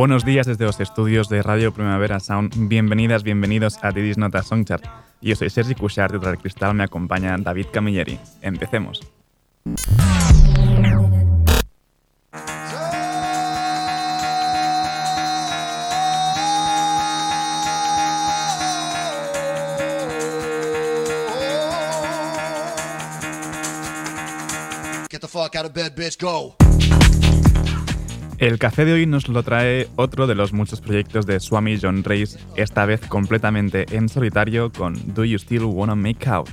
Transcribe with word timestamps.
Buenos 0.00 0.24
días 0.24 0.46
desde 0.46 0.64
los 0.64 0.80
estudios 0.80 1.28
de 1.28 1.42
Radio 1.42 1.74
Primavera 1.74 2.20
Sound. 2.20 2.54
Bienvenidas, 2.56 3.22
bienvenidos 3.22 3.78
a 3.82 3.90
Didis 3.90 4.16
Nota 4.16 4.42
Songchart. 4.42 4.86
Yo 5.20 5.36
soy 5.36 5.50
Sergi 5.50 5.74
Cushart 5.74 6.14
y 6.14 6.18
tras 6.18 6.38
cristal 6.38 6.72
me 6.72 6.84
acompaña 6.84 7.36
David 7.36 7.66
Camilleri. 7.70 8.18
Empecemos. 8.40 9.02
Get 25.10 25.20
the 25.20 25.28
fuck 25.28 25.54
out 25.56 25.66
of 25.66 25.74
bed, 25.74 25.94
bitch, 25.94 26.18
go. 26.18 26.56
El 28.40 28.58
café 28.58 28.86
de 28.86 28.94
hoy 28.94 29.04
nos 29.04 29.28
lo 29.28 29.42
trae 29.42 29.86
otro 29.96 30.26
de 30.26 30.34
los 30.34 30.54
muchos 30.54 30.80
proyectos 30.80 31.26
de 31.26 31.38
Swami 31.40 31.78
John 31.78 32.02
Race, 32.02 32.38
esta 32.56 32.86
vez 32.86 33.02
completamente 33.02 33.84
en 33.94 34.08
solitario 34.08 34.72
con 34.72 34.94
Do 35.14 35.26
You 35.26 35.38
Still 35.38 35.64
Wanna 35.64 35.94
Make 35.94 36.26
Out. 36.26 36.48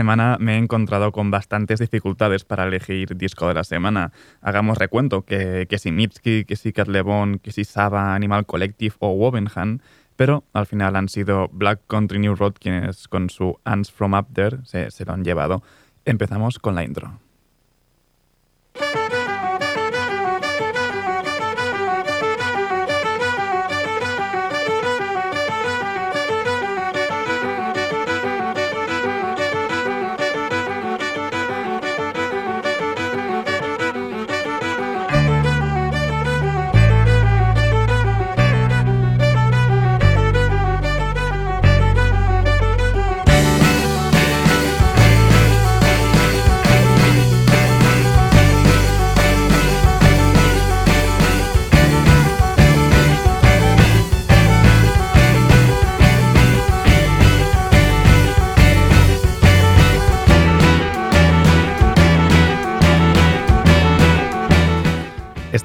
Semana 0.00 0.38
me 0.40 0.54
he 0.54 0.56
encontrado 0.56 1.12
con 1.12 1.30
bastantes 1.30 1.78
dificultades 1.78 2.44
para 2.44 2.64
elegir 2.64 3.18
disco 3.18 3.48
de 3.48 3.52
la 3.52 3.64
semana. 3.64 4.12
Hagamos 4.40 4.78
recuento 4.78 5.26
que, 5.26 5.66
que 5.68 5.78
si 5.78 5.92
Mitski, 5.92 6.46
que 6.46 6.56
si 6.56 6.72
Cat 6.72 6.88
Levon, 6.88 7.38
que 7.38 7.52
si 7.52 7.64
Saba, 7.64 8.14
Animal 8.14 8.46
Collective 8.46 8.94
o 9.00 9.10
Wovenhan, 9.10 9.82
pero 10.16 10.44
al 10.54 10.64
final 10.64 10.96
han 10.96 11.10
sido 11.10 11.50
Black 11.52 11.80
Country 11.86 12.18
New 12.18 12.34
Road 12.34 12.54
quienes 12.58 13.08
con 13.08 13.28
su 13.28 13.58
Ants 13.64 13.92
From 13.92 14.14
Up 14.14 14.28
There 14.32 14.60
se, 14.64 14.90
se 14.90 15.04
lo 15.04 15.12
han 15.12 15.22
llevado. 15.22 15.62
Empezamos 16.06 16.58
con 16.58 16.74
la 16.74 16.82
intro. 16.82 17.20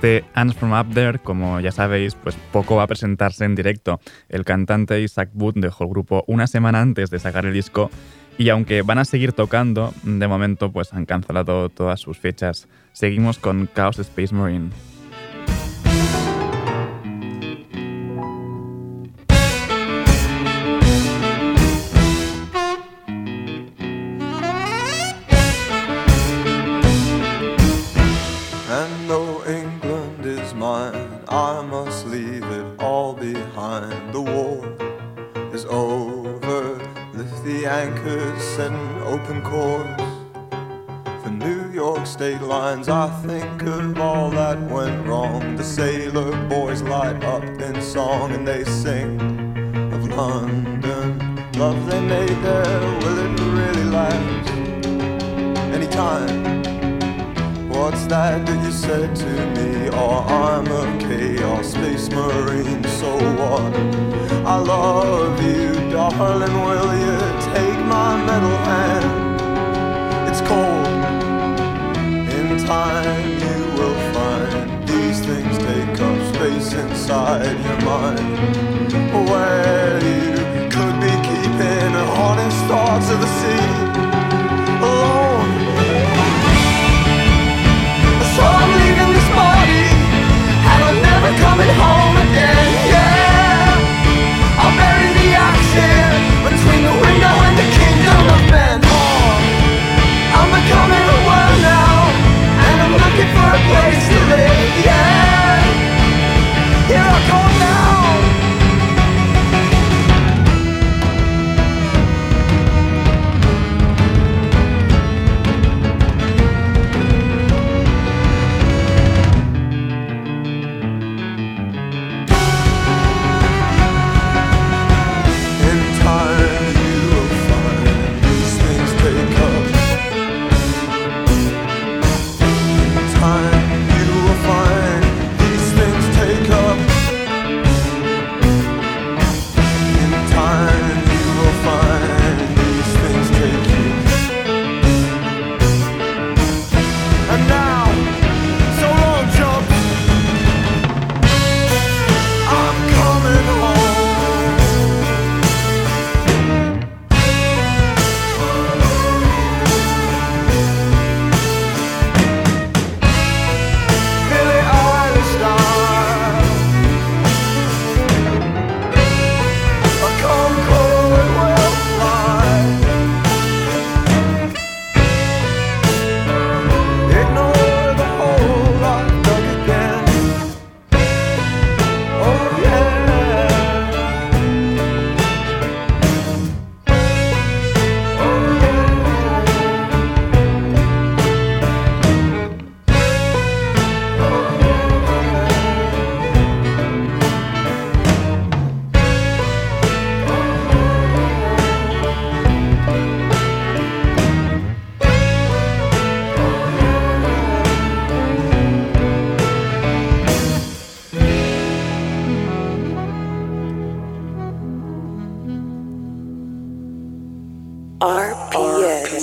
Este 0.05 0.53
From 0.59 0.73
Up 0.73 0.93
There, 0.93 1.17
como 1.17 1.59
ya 1.59 1.71
sabéis, 1.71 2.13
pues 2.13 2.37
poco 2.51 2.75
va 2.75 2.83
a 2.83 2.87
presentarse 2.87 3.43
en 3.43 3.55
directo. 3.55 3.99
El 4.29 4.45
cantante 4.45 5.01
Isaac 5.01 5.31
Wood 5.33 5.55
dejó 5.55 5.85
el 5.85 5.89
grupo 5.89 6.23
una 6.27 6.45
semana 6.45 6.79
antes 6.79 7.09
de 7.09 7.17
sacar 7.17 7.47
el 7.47 7.53
disco 7.53 7.89
y 8.37 8.49
aunque 8.49 8.83
van 8.83 8.99
a 8.99 9.05
seguir 9.05 9.33
tocando, 9.33 9.95
de 10.03 10.27
momento 10.27 10.71
pues 10.71 10.93
han 10.93 11.07
cancelado 11.07 11.69
todas 11.69 11.99
sus 11.99 12.19
fechas. 12.19 12.67
Seguimos 12.93 13.39
con 13.39 13.67
Chaos 13.73 13.97
Space 13.97 14.35
Marine. 14.35 14.69
Set 38.55 38.71
an 38.71 39.03
open 39.03 39.41
course. 39.41 40.01
For 41.21 41.29
New 41.29 41.69
York 41.73 42.05
state 42.05 42.41
lines, 42.41 42.87
I 42.87 43.09
think 43.27 43.61
of 43.63 43.99
all 43.99 44.29
that 44.29 44.57
went 44.71 45.05
wrong. 45.05 45.57
The 45.57 45.63
sailor 45.63 46.31
boys 46.47 46.81
light 46.81 47.21
up 47.25 47.43
in 47.43 47.81
song 47.81 48.31
and 48.31 48.47
they 48.47 48.63
sing 48.63 49.19
of 49.91 50.07
London. 50.07 51.35
Love 51.57 51.85
they 51.85 51.99
made 51.99 52.37
there, 52.47 52.79
will 53.01 53.17
it 53.25 53.39
really 53.57 53.83
last? 53.83 54.49
Anytime. 55.75 56.63
What's 57.67 58.05
that 58.05 58.45
that 58.45 58.65
you 58.65 58.71
said 58.71 59.13
to 59.17 59.31
me? 59.55 59.89
Oh, 59.91 60.19
I'm 60.47 60.65
a 60.67 60.83
chaos 61.05 61.73
space 61.73 62.09
marine, 62.09 62.85
so 62.85 63.11
what? 63.35 63.73
I 64.45 64.57
love 64.59 65.43
you, 65.43 65.73
darling, 65.91 66.55
will 66.65 66.91
you 67.05 67.17
take 67.53 67.74
my 67.95 68.13
metal 68.29 68.57
hand? 68.69 69.05
It's 70.29 70.41
cold. 70.49 70.87
In 72.37 72.47
time 72.73 73.27
you 73.45 73.57
will 73.77 73.99
find 74.13 74.53
these 74.89 75.19
things 75.27 75.53
take 75.69 75.97
up 76.07 76.17
space 76.33 76.69
inside 76.83 77.55
your 77.67 77.79
mind. 77.91 78.27
Where 79.29 79.95
you 80.11 80.33
could 80.75 80.95
be 81.05 81.13
keeping 81.29 81.91
honest 82.23 82.59
thoughts 82.69 83.07
of 83.13 83.17
the 83.23 83.31
sea 83.39 83.67
alone. 84.87 85.51
So 88.35 88.41
I'm 88.59 88.71
leaving 88.81 89.11
this 89.17 89.29
body 89.39 89.85
And 90.71 90.79
I'm 90.87 90.99
never 91.09 91.31
coming 91.45 91.71
home 91.83 92.24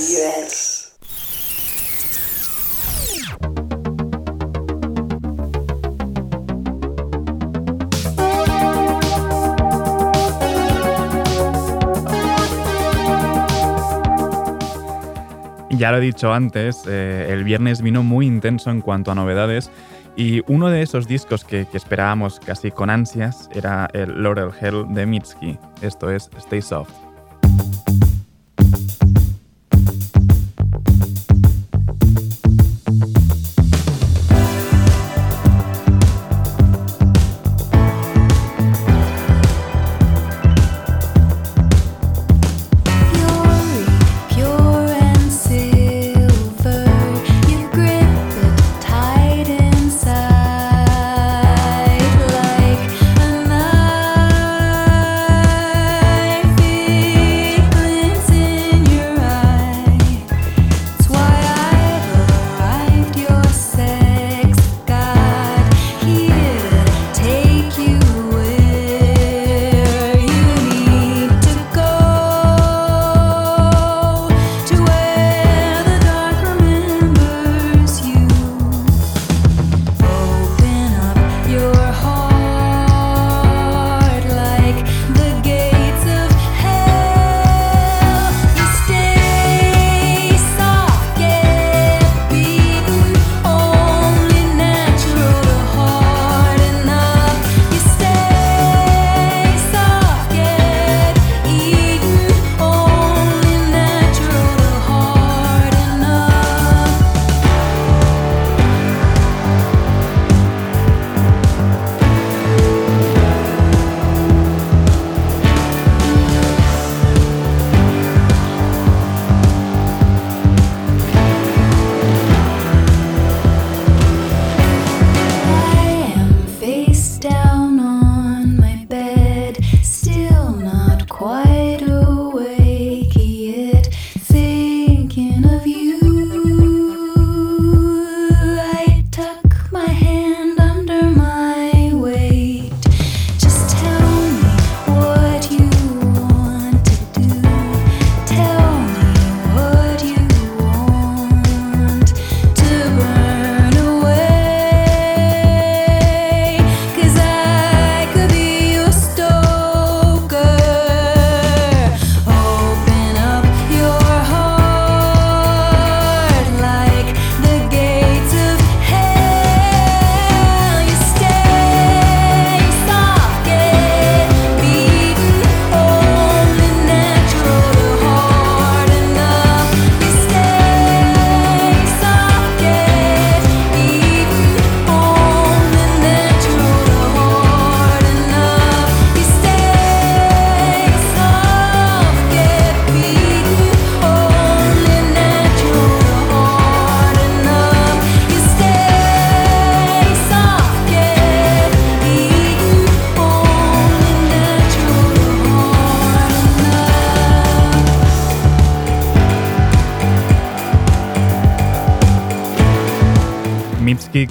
Yes. 0.08 0.96
Ya 15.70 15.90
lo 15.90 15.98
he 15.98 16.00
dicho 16.00 16.32
antes, 16.32 16.82
eh, 16.86 17.28
el 17.30 17.44
viernes 17.44 17.80
vino 17.82 18.02
muy 18.02 18.26
intenso 18.26 18.70
en 18.70 18.80
cuanto 18.80 19.12
a 19.12 19.14
novedades 19.14 19.70
y 20.16 20.42
uno 20.48 20.68
de 20.68 20.82
esos 20.82 21.06
discos 21.06 21.44
que, 21.44 21.66
esperábamos 21.72 22.40
casi 22.40 22.72
con 22.72 22.90
ansias 22.90 23.48
era 23.54 23.88
el 23.92 24.20
Laurel 24.22 24.50
Hell 24.60 24.84
de 24.90 25.06
Mitski. 25.06 25.58
Esto 25.80 26.10
es 26.10 26.28
Stay 26.38 26.60
Soft. 26.60 26.92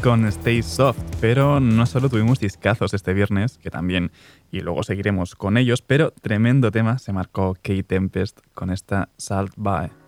con 0.02 0.26
Stay 0.26 0.64
Soft, 0.64 0.98
pero 1.20 1.60
no 1.60 1.86
solo 1.86 2.10
tuvimos 2.10 2.40
discazos 2.40 2.94
este 2.94 3.14
viernes, 3.14 3.58
que 3.60 3.70
también, 3.70 4.12
y 4.52 4.62
luego 4.62 4.84
seguiremos 4.84 5.36
con 5.36 5.58
ellos, 5.58 5.82
pero 5.82 6.12
tremendo 6.12 6.72
tema 6.72 6.98
se 6.98 7.14
marcó 7.14 7.54
Kate 7.56 7.84
Tempest 7.84 8.40
con 8.54 8.72
esta 8.72 9.10
Salt 9.18 9.54
Bye. 9.58 10.01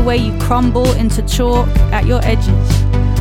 the 0.00 0.06
way 0.06 0.16
you 0.16 0.38
crumble 0.38 0.90
into 0.92 1.20
chalk 1.26 1.68
at 1.92 2.06
your 2.06 2.24
edges. 2.24 2.70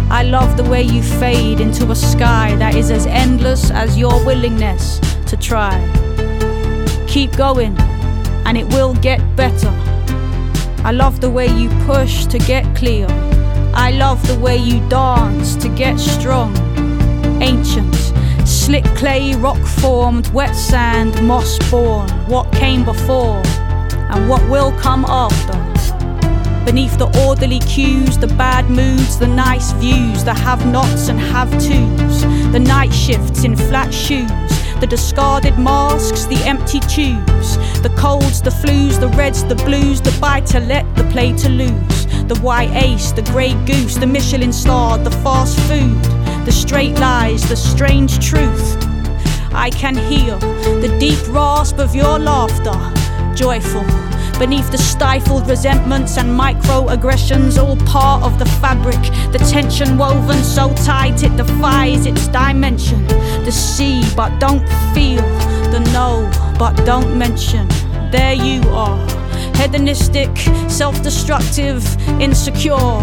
I 0.10 0.24
love 0.24 0.56
the 0.56 0.64
way 0.64 0.82
you 0.82 1.04
fade 1.04 1.60
into 1.60 1.92
a 1.92 1.96
sky 1.96 2.56
that 2.56 2.74
is 2.74 2.90
as 2.90 3.06
endless 3.06 3.70
as 3.70 3.98
your 3.98 4.26
willingness 4.26 5.00
to 5.26 5.36
try. 5.36 5.76
Keep 7.06 7.36
going, 7.36 7.78
and 8.46 8.58
it 8.58 8.66
will 8.74 8.94
get 8.94 9.20
better. 9.36 9.74
I 10.86 10.92
love 10.94 11.20
the 11.20 11.30
way 11.30 11.48
you 11.48 11.68
push 11.86 12.26
to 12.28 12.38
get 12.38 12.64
clear. 12.78 13.08
I 13.74 13.92
love 13.92 14.26
the 14.26 14.40
way 14.40 14.56
you 14.56 14.80
dance 14.88 15.58
to 15.58 15.68
get 15.68 16.00
strong. 16.00 16.56
Ancient, 17.42 17.94
slick 18.48 18.86
clay, 18.96 19.36
rock 19.36 19.62
formed, 19.82 20.30
wet 20.30 20.56
sand, 20.56 21.22
moss 21.28 21.60
born. 21.70 22.10
What 22.30 22.50
came 22.54 22.86
before, 22.86 23.42
and 24.14 24.30
what 24.30 24.42
will 24.50 24.72
come 24.80 25.04
after. 25.04 25.59
Beneath 26.70 27.00
the 27.00 27.10
orderly 27.26 27.58
cues, 27.62 28.20
the 28.20 28.28
bad 28.28 28.70
moods, 28.70 29.18
the 29.18 29.26
nice 29.26 29.72
views, 29.72 30.24
the 30.24 30.36
have 30.36 30.68
nots 30.68 31.08
and 31.08 31.20
have 31.20 31.50
tos, 31.54 32.22
the 32.52 32.60
night 32.60 32.94
shifts 32.94 33.44
in 33.44 33.56
flat 33.56 33.92
shoes, 33.92 34.30
the 34.80 34.86
discarded 34.86 35.58
masks, 35.58 36.26
the 36.26 36.36
empty 36.46 36.80
tubes, 36.82 37.58
the 37.82 37.92
colds, 37.98 38.40
the 38.40 38.52
flus, 38.52 39.00
the 39.00 39.08
reds, 39.18 39.44
the 39.46 39.56
blues, 39.56 40.00
the 40.00 40.16
buy 40.22 40.42
to 40.42 40.60
let, 40.60 40.86
the 40.96 41.04
play 41.06 41.36
to 41.38 41.50
lose, 41.50 42.06
the 42.28 42.38
white 42.44 42.70
ace, 42.76 43.14
the 43.14 43.24
grey 43.24 43.56
goose, 43.66 43.96
the 43.96 44.06
Michelin 44.06 44.54
star, 44.54 45.00
the 45.00 45.10
fast 45.24 45.60
food, 45.62 46.00
the 46.46 46.52
straight 46.52 46.94
lies, 47.00 47.50
the 47.50 47.56
strange 47.56 48.24
truth. 48.24 48.78
I 49.56 49.72
can 49.72 49.96
hear 49.96 50.38
the 50.82 50.96
deep 51.00 51.18
rasp 51.30 51.80
of 51.80 51.96
your 51.96 52.20
laughter, 52.20 52.78
joyful. 53.36 53.86
Beneath 54.40 54.72
the 54.72 54.78
stifled 54.78 55.50
resentments 55.50 56.18
and 56.18 56.30
microaggressions, 56.30 57.62
all 57.62 57.76
part 57.86 58.24
of 58.24 58.40
the 58.40 58.46
fabric. 58.46 59.02
The 59.34 59.40
tension 59.52 59.98
woven 59.98 60.42
so 60.44 60.74
tight 60.76 61.24
it 61.24 61.36
defies 61.36 62.06
its 62.06 62.30
dimension. 62.30 63.06
The 63.44 63.52
see, 63.52 64.02
but 64.16 64.40
don't 64.40 64.66
feel. 64.94 65.22
The 65.72 65.82
know, 65.92 66.32
but 66.58 66.74
don't 66.86 67.18
mention. 67.18 67.68
There 68.12 68.34
you 68.34 68.62
are. 68.70 68.98
Hedonistic, 69.58 70.36
self 70.70 71.04
destructive, 71.04 71.84
insecure. 72.22 73.02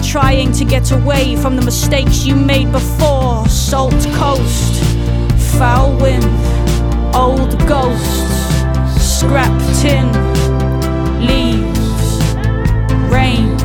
Trying 0.00 0.52
to 0.52 0.64
get 0.64 0.92
away 0.92 1.34
from 1.34 1.56
the 1.56 1.62
mistakes 1.62 2.24
you 2.24 2.36
made 2.36 2.70
before. 2.70 3.48
Salt 3.48 4.00
coast, 4.14 4.80
foul 5.58 5.96
wind, 5.96 6.24
old 7.12 7.58
ghosts, 7.66 8.46
scrap 9.26 9.58
tin, 9.80 10.06
leaves, 11.18 12.22
rain, 13.10 13.56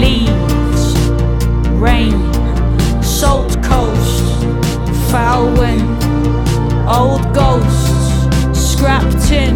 leaves, 0.00 0.98
rain, 1.78 2.16
salt 3.02 3.62
coast, 3.62 4.24
foul 5.10 5.52
wind, 5.52 6.02
old 6.88 7.22
ghosts, 7.34 8.70
scrap 8.72 9.04
tin, 9.28 9.54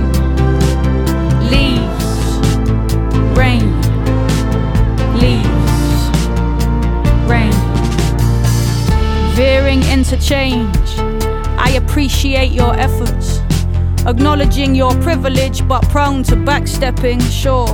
leaves, 1.49 2.07
rain, 3.35 3.73
leaves, 5.17 6.11
rain. 7.27 7.55
Veering 9.35 9.83
interchange, 9.85 10.99
I 11.59 11.81
appreciate 11.83 12.53
your 12.53 12.77
efforts. 12.77 13.46
Acknowledging 14.07 14.73
your 14.77 14.95
privilege, 15.03 15.67
but 15.67 15.83
prone 15.89 16.23
to 16.23 16.37
backstepping, 16.37 17.21
sure. 17.21 17.67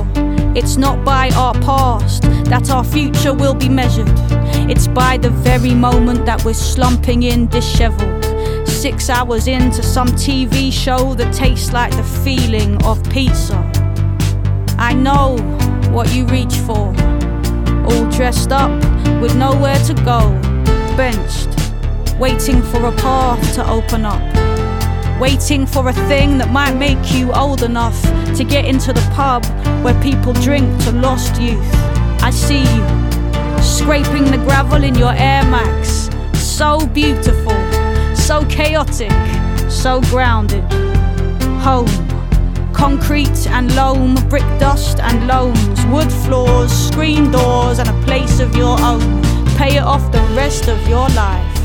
It's 0.55 0.77
not 0.77 1.05
by 1.05 1.29
our 1.35 1.53
past 1.61 2.23
that 2.49 2.71
our 2.71 2.83
future 2.83 3.33
will 3.33 3.53
be 3.53 3.69
measured. 3.69 4.09
It's 4.67 4.87
by 4.87 5.17
the 5.17 5.29
very 5.29 5.75
moment 5.75 6.25
that 6.25 6.43
we're 6.43 6.55
slumping 6.55 7.21
in 7.21 7.47
disheveled. 7.49 8.25
Six 8.67 9.11
hours 9.11 9.47
into 9.47 9.83
some 9.83 10.07
TV 10.07 10.73
show 10.73 11.13
that 11.13 11.31
tastes 11.35 11.71
like 11.71 11.95
the 11.95 12.03
feeling 12.03 12.83
of 12.83 12.97
pizza. 13.11 13.57
I 14.79 14.93
know 14.93 15.37
what 15.91 16.15
you 16.15 16.25
reach 16.25 16.55
for. 16.65 16.95
All 17.87 18.09
dressed 18.09 18.51
up 18.51 18.71
with 19.21 19.35
nowhere 19.35 19.77
to 19.85 19.93
go. 20.03 20.31
Benched, 20.97 21.49
waiting 22.19 22.63
for 22.63 22.87
a 22.87 22.91
path 22.93 23.53
to 23.53 23.69
open 23.69 24.03
up. 24.03 24.52
Waiting 25.19 25.65
for 25.65 25.87
a 25.87 25.93
thing 25.93 26.37
that 26.39 26.49
might 26.51 26.75
make 26.75 27.13
you 27.13 27.31
old 27.33 27.63
enough 27.63 28.01
to 28.35 28.43
get 28.43 28.65
into 28.65 28.91
the 28.91 29.01
pub 29.13 29.45
where 29.83 29.99
people 30.01 30.33
drink 30.33 30.67
to 30.83 30.91
lost 30.91 31.39
youth. 31.39 31.73
I 32.21 32.31
see 32.31 32.61
you 32.61 33.03
scraping 33.61 34.25
the 34.25 34.37
gravel 34.37 34.83
in 34.83 34.95
your 34.95 35.13
Air 35.13 35.43
Max. 35.45 36.09
So 36.37 36.85
beautiful, 36.87 37.55
so 38.15 38.45
chaotic, 38.45 39.11
so 39.69 40.01
grounded. 40.01 40.63
Home, 41.61 41.87
concrete 42.73 43.47
and 43.47 43.73
loam, 43.75 44.15
brick 44.29 44.43
dust 44.59 44.99
and 44.99 45.27
loams, 45.27 45.85
wood 45.85 46.11
floors, 46.11 46.71
screen 46.71 47.31
doors, 47.31 47.79
and 47.79 47.87
a 47.87 48.05
place 48.05 48.39
of 48.39 48.55
your 48.55 48.79
own. 48.81 49.21
Pay 49.57 49.77
it 49.77 49.83
off 49.83 50.11
the 50.11 50.21
rest 50.35 50.67
of 50.67 50.87
your 50.87 51.07
life. 51.09 51.59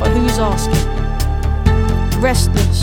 But 0.00 0.10
who's 0.10 0.38
asking? 0.38 0.93
Restless. 2.24 2.80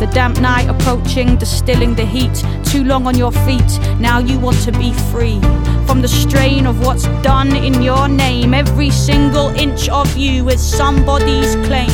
The 0.00 0.08
damp 0.14 0.40
night 0.40 0.70
approaching, 0.70 1.36
distilling 1.36 1.94
the 1.94 2.06
heat. 2.06 2.34
Too 2.64 2.82
long 2.82 3.06
on 3.06 3.14
your 3.14 3.30
feet, 3.30 3.70
now 4.00 4.20
you 4.20 4.38
want 4.40 4.58
to 4.62 4.72
be 4.72 4.94
free. 5.12 5.38
From 5.86 6.00
the 6.00 6.08
strain 6.08 6.66
of 6.66 6.80
what's 6.80 7.04
done 7.22 7.54
in 7.54 7.82
your 7.82 8.08
name, 8.08 8.54
every 8.54 8.88
single 8.88 9.48
inch 9.50 9.90
of 9.90 10.16
you 10.16 10.48
is 10.48 10.62
somebody's 10.62 11.56
claim. 11.66 11.92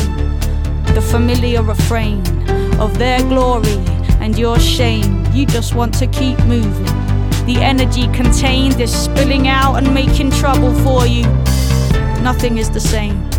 The 0.95 1.05
familiar 1.11 1.61
refrain 1.61 2.19
of 2.79 2.97
their 2.97 3.19
glory 3.19 3.83
and 4.21 4.39
your 4.39 4.57
shame. 4.57 5.25
You 5.33 5.45
just 5.45 5.75
want 5.75 5.93
to 5.95 6.07
keep 6.07 6.39
moving. 6.45 6.93
The 7.45 7.57
energy 7.59 8.07
contained 8.13 8.79
is 8.79 8.93
spilling 8.93 9.49
out 9.49 9.75
and 9.75 9.93
making 9.93 10.31
trouble 10.31 10.73
for 10.85 11.05
you. 11.05 11.23
Nothing 12.23 12.59
is 12.59 12.69
the 12.69 12.79
same. 12.79 13.29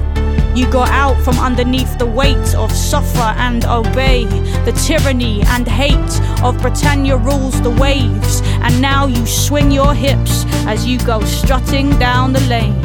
You 0.54 0.70
got 0.70 0.90
out 0.90 1.16
from 1.24 1.38
underneath 1.38 1.98
the 1.98 2.04
weight 2.04 2.54
of 2.54 2.70
suffer 2.70 3.32
and 3.38 3.64
obey, 3.64 4.24
the 4.66 4.72
tyranny 4.86 5.40
and 5.46 5.66
hate 5.66 6.20
of 6.42 6.60
Britannia 6.60 7.16
rules 7.16 7.58
the 7.62 7.70
waves, 7.70 8.42
and 8.60 8.82
now 8.82 9.06
you 9.06 9.24
swing 9.24 9.70
your 9.70 9.94
hips 9.94 10.44
as 10.66 10.86
you 10.86 10.98
go 11.06 11.24
strutting 11.24 11.98
down 11.98 12.34
the 12.34 12.42
lane. 12.42 12.78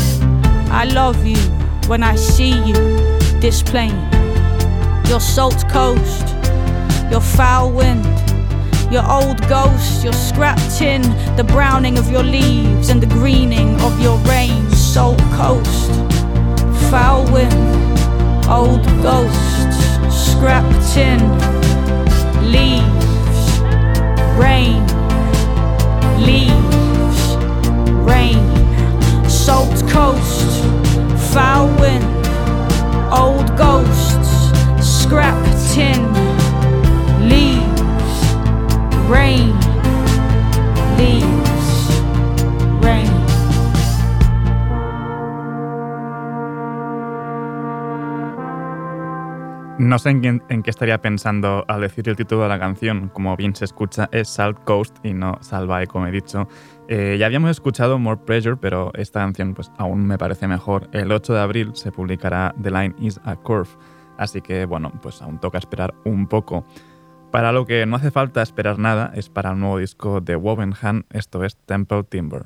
I 0.71 0.85
love 0.85 1.25
you 1.25 1.35
when 1.87 2.03
I 2.03 2.15
see 2.15 2.53
you, 2.63 2.73
this 3.41 3.61
plane, 3.61 4.01
your 5.09 5.19
salt 5.19 5.67
coast, 5.67 6.25
your 7.11 7.21
foul 7.21 7.73
wind. 7.73 8.05
Your 8.89 9.03
old 9.11 9.41
ghost, 9.49 10.01
your 10.01 10.13
scrap 10.13 10.57
tin, 10.77 11.01
the 11.35 11.43
browning 11.43 11.97
of 11.97 12.09
your 12.09 12.23
leaves 12.23 12.87
and 12.87 13.03
the 13.03 13.07
greening 13.07 13.75
of 13.81 13.99
your 13.99 14.17
rain, 14.19 14.69
salt 14.71 15.19
coast 15.35 16.16
foul 16.89 17.29
wind, 17.33 17.99
old 18.49 18.85
ghosts, 19.01 19.77
scrap 20.09 20.63
tin, 20.93 21.19
leaves, 22.49 23.59
rain, 24.37 24.85
leaves, 26.17 27.35
rain, 28.07 28.39
salt 29.29 29.83
coast, 29.89 30.63
foul 31.33 31.67
wind, 31.81 32.05
old 33.11 33.47
ghosts, 33.57 34.31
scrap 34.79 35.43
tin, 35.73 36.01
leaves, 37.27 38.13
rain, 39.09 39.56
No 49.79 49.99
sé 49.99 50.09
en, 50.09 50.41
en 50.49 50.63
qué 50.63 50.71
estaría 50.71 50.99
pensando 51.01 51.63
al 51.67 51.81
decir 51.81 52.09
el 52.09 52.15
título 52.15 52.41
de 52.41 52.49
la 52.49 52.57
canción. 52.57 53.09
Como 53.09 53.37
bien 53.37 53.55
se 53.55 53.65
escucha, 53.65 54.09
es 54.11 54.27
Salt 54.27 54.57
Coast 54.63 54.97
y 55.03 55.13
no 55.13 55.37
Salvae, 55.41 55.85
como 55.85 56.07
he 56.07 56.11
dicho. 56.11 56.47
Eh, 56.87 57.17
ya 57.19 57.27
habíamos 57.27 57.51
escuchado 57.51 57.99
More 57.99 58.19
Pressure, 58.25 58.57
pero 58.57 58.91
esta 58.95 59.19
canción 59.19 59.53
pues, 59.53 59.71
aún 59.77 60.07
me 60.07 60.17
parece 60.17 60.47
mejor. 60.47 60.89
El 60.93 61.11
8 61.11 61.31
de 61.31 61.39
abril 61.39 61.71
se 61.75 61.91
publicará 61.91 62.55
The 62.59 62.71
Line 62.71 62.95
is 62.97 63.21
a 63.23 63.35
Curve. 63.35 63.69
Así 64.17 64.41
que, 64.41 64.65
bueno, 64.65 64.91
pues 64.99 65.21
aún 65.21 65.39
toca 65.39 65.59
esperar 65.59 65.93
un 66.05 66.25
poco. 66.25 66.65
Para 67.31 67.51
lo 67.51 67.67
que 67.67 67.85
no 67.85 67.97
hace 67.97 68.09
falta 68.09 68.41
esperar 68.41 68.79
nada 68.79 69.11
es 69.13 69.29
para 69.29 69.51
el 69.51 69.59
nuevo 69.59 69.77
disco 69.77 70.21
de 70.21 70.35
Wovenham, 70.35 71.03
esto 71.11 71.43
es 71.43 71.55
Temple 71.55 72.03
Timber. 72.03 72.45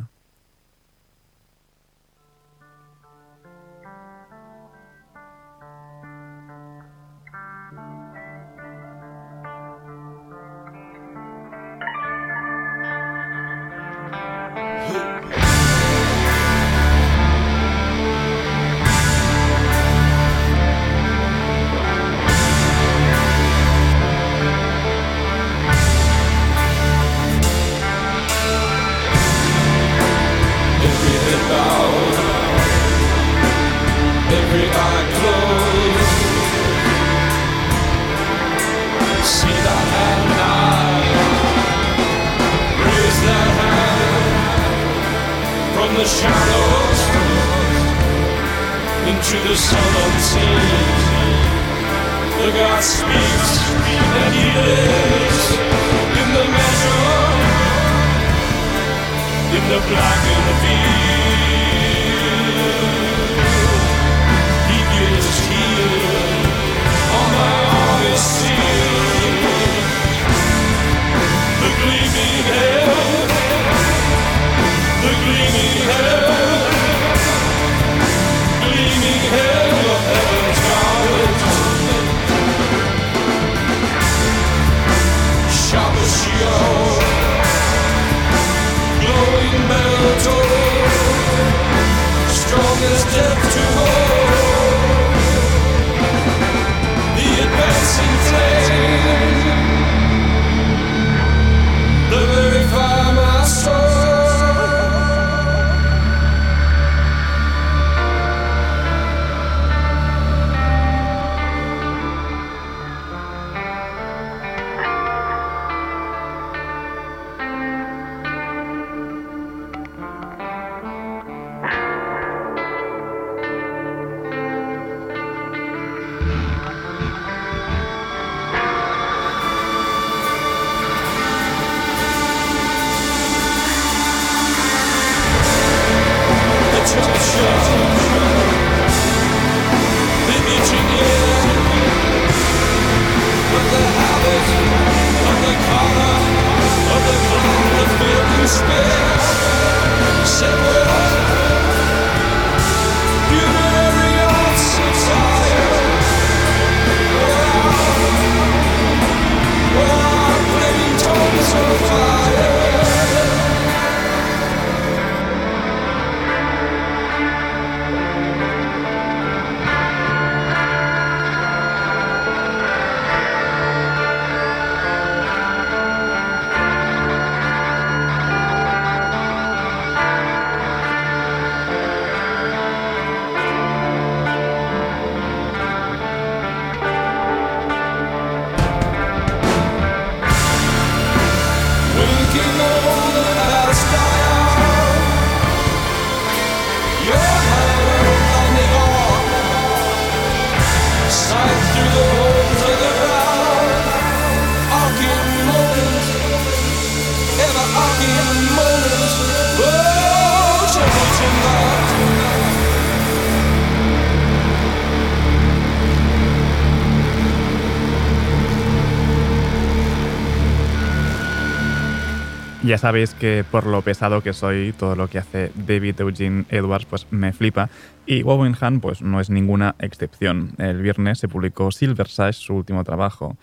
Ya 222.72 222.78
sabéis 222.78 223.14
que 223.14 223.44
por 223.52 223.68
lo 223.68 223.82
pesado 223.82 224.24
que 224.24 224.32
soy, 224.32 224.72
todo 224.72 224.96
lo 224.96 225.10
que 225.10 225.18
hace 225.18 225.52
David 225.56 226.00
Eugene 226.00 226.46
Edwards 226.48 226.86
pues 226.86 227.06
me 227.12 227.34
flipa. 227.34 227.70
Y 228.06 228.24
Wowenhan 228.24 228.80
pues 228.80 229.02
no 229.02 229.20
es 229.20 229.30
ninguna 229.30 229.76
excepción. 229.80 230.54
El 230.58 230.82
viernes 230.82 231.20
se 231.20 231.28
publicó 231.28 231.70
Silver 231.74 232.08
Sash, 232.08 232.38
su 232.38 232.54
último 232.54 232.86
trabajo. 232.86 233.36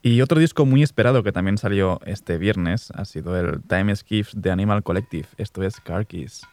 Y 0.00 0.20
otro 0.20 0.38
disco 0.38 0.64
muy 0.64 0.84
esperado 0.84 1.24
que 1.24 1.32
también 1.32 1.58
salió 1.58 1.98
este 2.06 2.38
viernes 2.38 2.92
ha 2.94 3.04
sido 3.04 3.36
el 3.36 3.64
Time 3.64 3.96
Skiffs 3.96 4.40
de 4.40 4.52
Animal 4.52 4.84
Collective. 4.84 5.26
Esto 5.38 5.64
es 5.64 5.80
Car 5.80 6.06
Keys. 6.06 6.46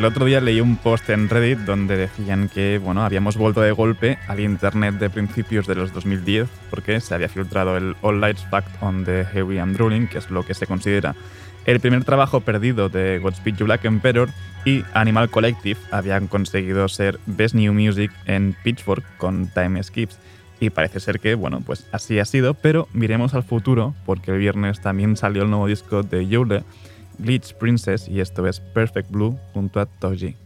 El 0.00 0.06
otro 0.06 0.24
día 0.24 0.40
leí 0.40 0.62
un 0.62 0.78
post 0.78 1.10
en 1.10 1.28
Reddit 1.28 1.58
donde 1.58 1.94
decían 1.94 2.48
que 2.48 2.78
bueno, 2.82 3.04
habíamos 3.04 3.36
vuelto 3.36 3.60
de 3.60 3.70
golpe 3.72 4.18
al 4.28 4.40
internet 4.40 4.94
de 4.94 5.10
principios 5.10 5.66
de 5.66 5.74
los 5.74 5.92
2010 5.92 6.48
porque 6.70 7.02
se 7.02 7.14
había 7.14 7.28
filtrado 7.28 7.76
el 7.76 7.94
All 8.00 8.18
Lights 8.18 8.46
Fact 8.50 8.82
on 8.82 9.04
the 9.04 9.26
Heavy 9.26 9.58
and 9.58 9.76
Drooling, 9.76 10.08
que 10.08 10.16
es 10.16 10.30
lo 10.30 10.42
que 10.42 10.54
se 10.54 10.66
considera 10.66 11.14
el 11.66 11.80
primer 11.80 12.02
trabajo 12.04 12.40
perdido 12.40 12.88
de 12.88 13.18
Godspeed 13.18 13.56
You 13.56 13.66
Black 13.66 13.84
Emperor 13.84 14.30
y 14.64 14.84
Animal 14.94 15.28
Collective 15.28 15.78
habían 15.90 16.28
conseguido 16.28 16.88
ser 16.88 17.20
Best 17.26 17.54
New 17.54 17.74
Music 17.74 18.10
en 18.24 18.56
Pitchfork 18.64 19.04
con 19.18 19.48
Time 19.48 19.82
Skips. 19.82 20.18
Y 20.60 20.70
parece 20.70 21.00
ser 21.00 21.20
que, 21.20 21.34
bueno, 21.34 21.60
pues 21.60 21.86
así 21.92 22.18
ha 22.18 22.24
sido, 22.24 22.54
pero 22.54 22.88
miremos 22.94 23.34
al 23.34 23.42
futuro, 23.42 23.94
porque 24.06 24.30
el 24.30 24.38
viernes 24.38 24.80
también 24.80 25.18
salió 25.18 25.42
el 25.42 25.50
nuevo 25.50 25.66
disco 25.66 26.02
de 26.02 26.26
Yule, 26.26 26.64
Glitch 27.20 27.54
Princess, 27.54 28.08
y 28.08 28.20
esto 28.20 28.46
es 28.46 28.60
Perfect 28.60 29.10
Blue 29.10 29.38
junto 29.52 29.80
a 29.80 29.86
Toji. 29.86 30.36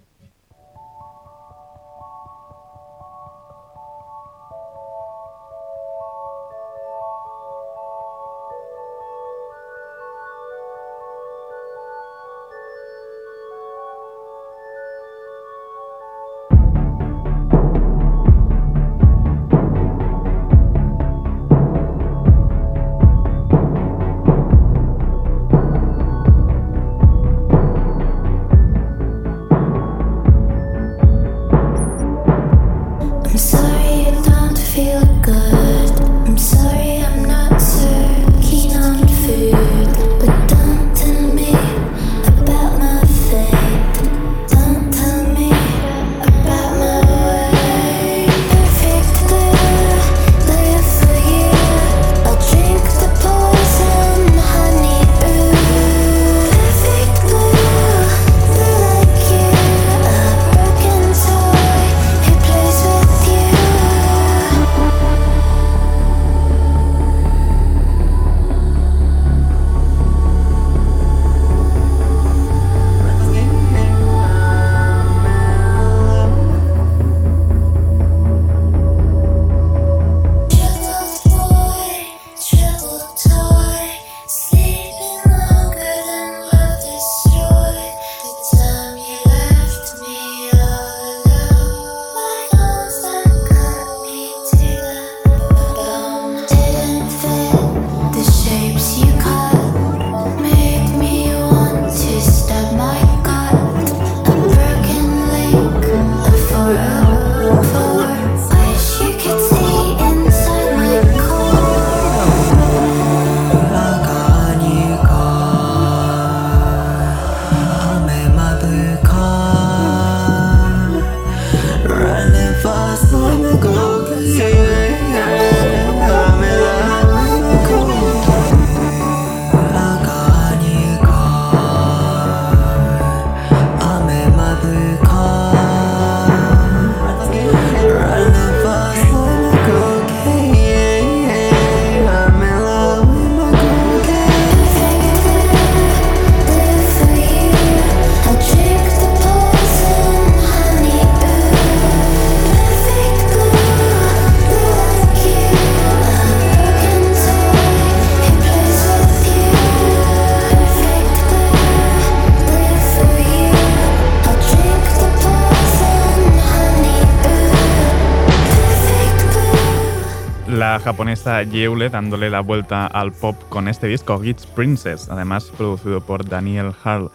Japonesa 170.84 171.42
Yeule 171.42 171.88
dándole 171.88 172.28
la 172.28 172.40
vuelta 172.40 172.86
al 172.86 173.10
pop 173.10 173.34
con 173.48 173.68
este 173.68 173.86
disco 173.86 174.20
Gits 174.20 174.46
Princess, 174.46 175.08
además 175.08 175.50
producido 175.56 176.02
por 176.02 176.28
Daniel 176.28 176.72
Harl. 176.84 177.10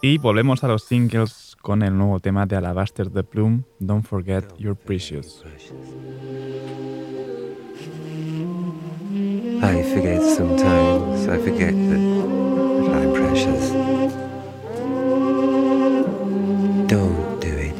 Y 0.00 0.16
volvemos 0.16 0.64
a 0.64 0.68
los 0.68 0.84
singles 0.84 1.54
con 1.60 1.82
el 1.82 1.98
nuevo 1.98 2.18
tema 2.20 2.46
de 2.46 2.56
Alabaster 2.56 3.10
the 3.10 3.22
Plume, 3.22 3.64
Don't 3.78 4.06
Forget 4.06 4.46
You're 4.56 4.74
Precious. 4.74 5.44
I 9.62 9.82
forget 9.82 10.22
sometimes. 10.22 11.28
I 11.28 11.38
forget 11.38 11.74
that, 11.74 12.00
that 12.86 12.96
I'm 12.96 13.12
precious. 13.12 13.70
Don't 16.88 17.40
do 17.40 17.48
it. 17.48 17.74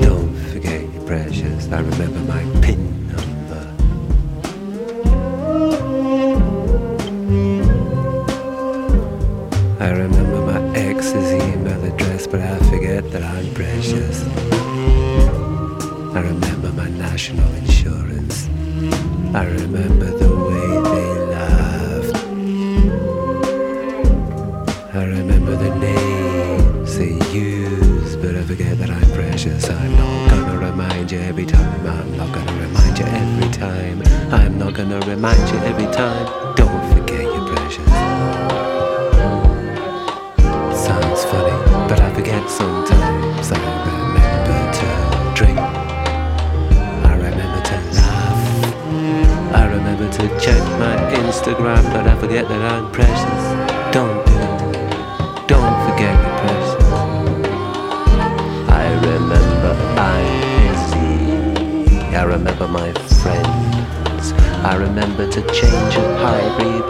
Don't 0.00 0.34
forget 0.50 0.80
you're 0.94 1.04
precious. 1.04 1.70
I 1.70 1.80
remember 1.80 2.20
my 2.20 2.42
pin 2.62 2.91
that 13.12 13.22
I'm 13.22 13.52
precious. 13.52 14.24
I 16.16 16.20
remember 16.20 16.72
my 16.72 16.88
national 16.88 17.52
insurance. 17.56 18.48
I 19.34 19.44
remember 19.44 20.06
the 20.06 20.34
way 20.48 20.68
they 20.90 21.08
laughed. 21.36 22.16
I 24.94 25.04
remember 25.04 25.56
the 25.56 25.74
names 25.76 26.96
they 26.96 27.12
used, 27.36 28.22
but 28.22 28.34
I 28.34 28.42
forget 28.44 28.78
that 28.78 28.88
I'm 28.88 29.10
precious. 29.12 29.68
I'm 29.68 29.92
not 29.92 30.30
gonna 30.30 30.70
remind 30.70 31.12
you 31.12 31.20
every 31.20 31.44
time. 31.44 31.86
I'm 31.86 32.16
not 32.16 32.32
gonna 32.32 32.60
remind 32.62 32.98
you 32.98 33.04
every 33.04 33.50
time. 33.52 34.02
I'm 34.32 34.58
not 34.58 34.72
gonna 34.72 35.00
remind 35.00 35.50
you 35.50 35.58
every 35.58 35.92
time. 35.92 36.54
Don't 36.56 36.94
forget 36.94 37.22
you're 37.22 37.54
precious. 37.54 38.11
But 42.42 42.50
I 42.50 42.50
sometimes. 42.50 43.52
I 43.52 43.58
remember 43.86 44.58
to 44.78 45.34
drink. 45.34 45.58
I 45.58 47.14
remember 47.14 47.60
to 47.70 47.76
laugh. 47.96 48.42
I 49.54 49.66
remember 49.66 50.08
to 50.10 50.28
check 50.40 50.62
my 50.78 50.96
Instagram, 51.14 51.82
but 51.92 52.06
I 52.06 52.18
forget 52.18 52.48
that 52.48 52.62
I'm 52.72 52.90
precious. 52.90 53.44
Don't 53.92 54.24
do 54.26 54.38
it. 54.38 55.48
Don't 55.48 55.76
forget 55.86 56.16
you're. 56.42 56.86
I 58.68 58.84
remember 59.06 59.72
I'm 59.98 60.24
busy. 60.58 62.16
I 62.16 62.22
remember 62.24 62.68
my 62.68 62.92
friends. 63.20 64.32
I 64.64 64.76
remember 64.76 65.30
to 65.30 65.40
change 65.52 65.96
a 65.96 66.16
hybrid 66.18 66.82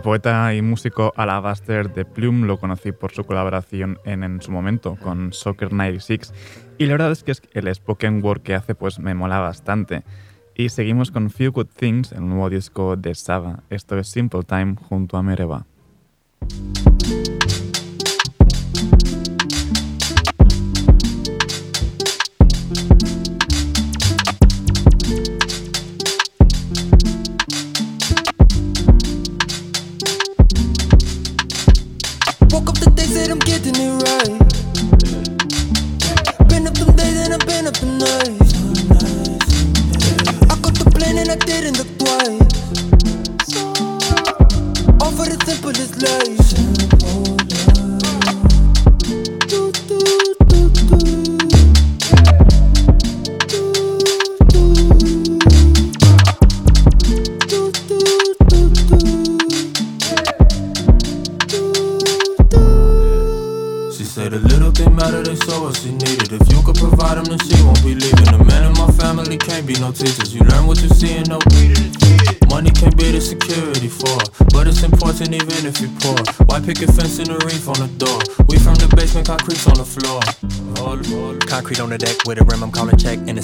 Al 0.00 0.04
poeta 0.04 0.54
y 0.54 0.62
músico 0.62 1.12
Alabaster 1.14 1.92
de 1.92 2.06
Plume 2.06 2.46
lo 2.46 2.58
conocí 2.58 2.90
por 2.90 3.12
su 3.12 3.24
colaboración 3.24 3.98
en, 4.06 4.24
en 4.24 4.40
su 4.40 4.50
momento 4.50 4.96
con 4.96 5.34
Soccer 5.34 5.74
96 5.74 6.32
y 6.78 6.86
la 6.86 6.92
verdad 6.92 7.12
es 7.12 7.22
que 7.22 7.34
el 7.52 7.74
spoken 7.74 8.24
word 8.24 8.40
que 8.40 8.54
hace 8.54 8.74
pues 8.74 8.98
me 8.98 9.12
mola 9.12 9.40
bastante. 9.40 10.02
Y 10.54 10.70
seguimos 10.70 11.10
con 11.10 11.28
Few 11.28 11.52
Good 11.52 11.66
Things, 11.76 12.12
el 12.12 12.26
nuevo 12.26 12.48
disco 12.48 12.96
de 12.96 13.14
Saba. 13.14 13.62
Esto 13.68 13.98
es 13.98 14.08
Simple 14.08 14.42
Time 14.44 14.76
junto 14.88 15.18
a 15.18 15.22
Mereva. 15.22 15.66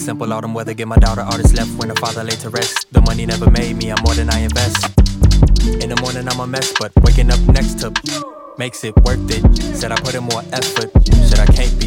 Simple 0.06 0.32
autumn 0.32 0.54
weather, 0.54 0.72
get 0.72 0.86
my 0.86 0.94
daughter 0.98 1.22
artist 1.22 1.56
left 1.56 1.72
when 1.80 1.88
her 1.88 1.94
father 1.96 2.22
laid 2.22 2.38
to 2.38 2.48
rest. 2.48 2.86
The 2.92 3.00
money 3.00 3.26
never 3.26 3.50
made 3.50 3.74
me, 3.74 3.90
I'm 3.90 4.00
more 4.04 4.14
than 4.14 4.30
I 4.30 4.38
invest. 4.38 4.86
In 5.82 5.90
the 5.90 5.98
morning, 6.00 6.28
I'm 6.28 6.38
a 6.38 6.46
mess, 6.46 6.72
but 6.78 6.92
waking 7.02 7.28
up 7.28 7.40
next 7.48 7.80
to 7.80 7.90
makes 8.56 8.84
it 8.84 8.94
worth 9.02 9.28
it. 9.28 9.42
Said 9.74 9.90
I 9.90 9.96
put 9.96 10.14
in 10.14 10.22
more 10.22 10.44
effort. 10.52 10.94
Said 11.26 11.40
I 11.40 11.46
can't 11.46 11.74
be 11.80 11.85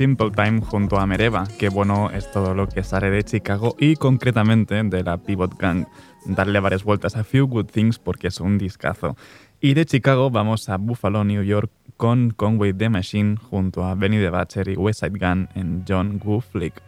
Simple 0.00 0.30
Time 0.30 0.62
junto 0.62 0.98
a 0.98 1.06
Mereva. 1.06 1.44
Qué 1.58 1.68
bueno 1.68 2.10
es 2.10 2.32
todo 2.32 2.54
lo 2.54 2.66
que 2.66 2.82
sale 2.82 3.10
de 3.10 3.22
Chicago 3.22 3.76
y 3.78 3.96
concretamente 3.96 4.82
de 4.82 5.02
la 5.02 5.18
Pivot 5.18 5.58
Gang. 5.58 5.84
Darle 6.24 6.58
varias 6.58 6.84
vueltas 6.84 7.16
a 7.16 7.22
Few 7.22 7.46
Good 7.46 7.66
Things 7.66 7.98
porque 7.98 8.28
es 8.28 8.40
un 8.40 8.56
discazo. 8.56 9.14
Y 9.60 9.74
de 9.74 9.84
Chicago 9.84 10.30
vamos 10.30 10.70
a 10.70 10.78
Buffalo, 10.78 11.22
New 11.22 11.42
York 11.42 11.70
con 11.98 12.30
Conway 12.30 12.72
the 12.72 12.88
Machine 12.88 13.36
junto 13.36 13.84
a 13.84 13.94
Benny 13.94 14.16
the 14.16 14.30
Butcher 14.30 14.70
y 14.70 14.76
West 14.76 15.00
Side 15.00 15.18
Gun 15.18 15.50
en 15.54 15.84
John 15.86 16.18
Woo 16.24 16.40
Flick. 16.40 16.82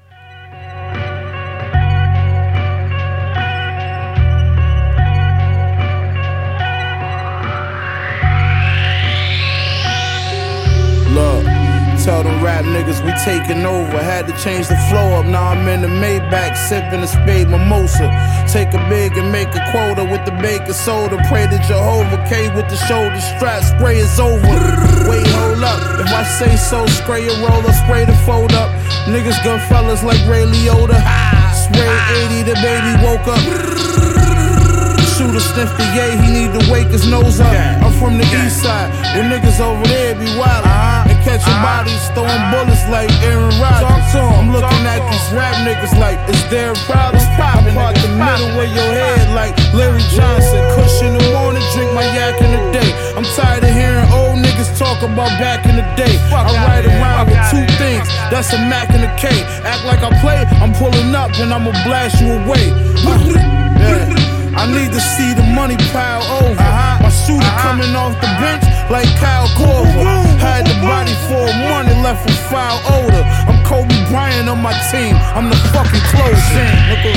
Taking 13.25 13.65
over. 13.65 13.99
Had 13.99 14.27
to 14.27 14.35
change 14.43 14.69
the 14.69 14.77
flow 14.91 15.15
up. 15.19 15.27
Now 15.27 15.55
I'm 15.55 15.67
in 15.69 15.83
the 15.83 15.89
Maybach 15.89 16.57
sipping 16.57 17.01
a 17.01 17.07
spade 17.07 17.49
mimosa. 17.49 18.11
Take 18.51 18.75
a 18.75 18.83
big 18.89 19.17
and 19.17 19.31
make 19.31 19.49
a 19.55 19.63
quota 19.71 20.05
with 20.05 20.25
the 20.27 20.35
baking 20.43 20.75
soda. 20.75 21.17
Pray 21.29 21.47
to 21.47 21.59
Jehovah 21.67 22.19
K 22.29 22.51
with 22.55 22.69
the 22.69 22.77
shoulder 22.89 23.21
strap. 23.21 23.63
Spray 23.63 23.99
is 23.99 24.19
over. 24.19 24.43
Wait, 25.07 25.27
hold 25.39 25.63
up. 25.63 25.81
If 26.01 26.11
I 26.11 26.25
say 26.25 26.57
so, 26.57 26.87
spray 26.87 27.27
a 27.27 27.35
roller, 27.47 27.73
spray 27.73 28.05
the 28.05 28.17
fold 28.27 28.53
up. 28.53 28.71
Niggas 29.07 29.43
gun 29.45 29.61
fellas 29.71 30.03
like 30.03 30.21
Ray 30.27 30.45
Liotta. 30.45 30.99
Spray 31.55 31.95
80, 32.27 32.43
the 32.51 32.57
baby 32.59 32.93
woke 33.07 33.27
up. 33.31 33.43
Shooter 35.15 35.41
sniffed 35.41 35.77
the 35.79 35.87
yay, 35.95 36.17
he 36.19 36.29
need 36.33 36.53
to 36.59 36.73
wake 36.73 36.89
his 36.89 37.07
nose 37.07 37.41
up. 37.41 37.53
I'm 37.83 37.93
from 38.01 38.19
the 38.19 38.25
east 38.25 38.63
side, 38.63 38.91
where 39.15 39.25
niggas 39.31 39.61
over 39.61 39.87
there 39.87 40.15
be 40.15 40.27
wild. 40.37 41.02
Catching 41.23 41.63
bodies, 41.63 42.03
throwing 42.19 42.45
bullets 42.51 42.83
like 42.91 43.07
Aaron 43.23 43.55
Rodgers. 43.63 44.11
I'm 44.19 44.51
looking 44.51 44.85
at 44.91 45.01
these 45.07 45.29
rap 45.31 45.55
niggas 45.63 45.95
like, 45.99 46.19
is 46.29 46.43
there 46.51 46.73
a 46.73 46.81
problem? 46.91 47.23
I 47.39 47.73
part 47.75 47.95
the 48.03 48.11
middle 48.11 48.59
of 48.59 48.69
your 48.75 48.91
head 48.91 49.31
like 49.35 49.55
Larry 49.73 50.03
Johnson. 50.11 50.61
Kush 50.75 51.03
in 51.03 51.15
the 51.15 51.25
morning, 51.33 51.63
drink 51.75 51.95
my 51.95 52.03
yak 52.11 52.37
in 52.43 52.51
the 52.51 52.63
day. 52.75 52.91
I'm 53.15 53.25
tired 53.39 53.63
of 53.63 53.71
hearing 53.71 54.05
old 54.11 54.43
niggas 54.43 54.77
talk 54.77 55.03
about 55.03 55.31
back 55.39 55.65
in 55.67 55.77
the 55.77 55.87
day. 55.95 56.19
I 56.35 56.51
ride 56.67 56.87
around 56.87 57.31
with 57.31 57.43
two 57.55 57.67
things, 57.79 58.07
that's 58.27 58.53
a 58.53 58.59
Mac 58.59 58.91
and 58.91 59.07
a 59.07 59.13
K. 59.17 59.31
Act 59.63 59.87
like 59.87 60.03
I 60.03 60.11
play, 60.21 60.43
I'm 60.59 60.75
pulling 60.75 61.15
up 61.15 61.31
and 61.39 61.55
I'ma 61.55 61.71
blast 61.87 62.21
you 62.21 62.33
away. 62.35 62.75
Uh, 63.07 63.19
yeah. 63.79 64.22
I 64.55 64.67
need 64.69 64.93
to 64.93 65.01
see 65.01 65.33
the 65.33 65.43
money 65.43 65.77
pile 65.93 66.23
over. 66.45 66.57
My 67.01 67.09
shooter 67.09 67.55
coming 67.65 67.97
off 67.97 68.15
the 68.21 68.29
bench 68.37 68.65
like 68.91 69.09
Kyle 69.17 69.49
Korver. 69.57 70.05
Had 70.39 70.67
the 70.67 70.77
body 70.85 71.15
for 71.29 71.47
money 71.73 71.95
left 72.05 72.27
with 72.27 72.39
foul 72.53 72.79
odor. 73.01 73.25
I'm 73.49 73.65
Kobe 73.65 73.97
Bryant 74.11 74.49
on 74.49 74.61
my 74.61 74.77
team. 74.93 75.17
I'm 75.33 75.49
the 75.49 75.57
fucking 75.73 76.05
closing. 76.13 76.73
Nigga, 76.93 77.13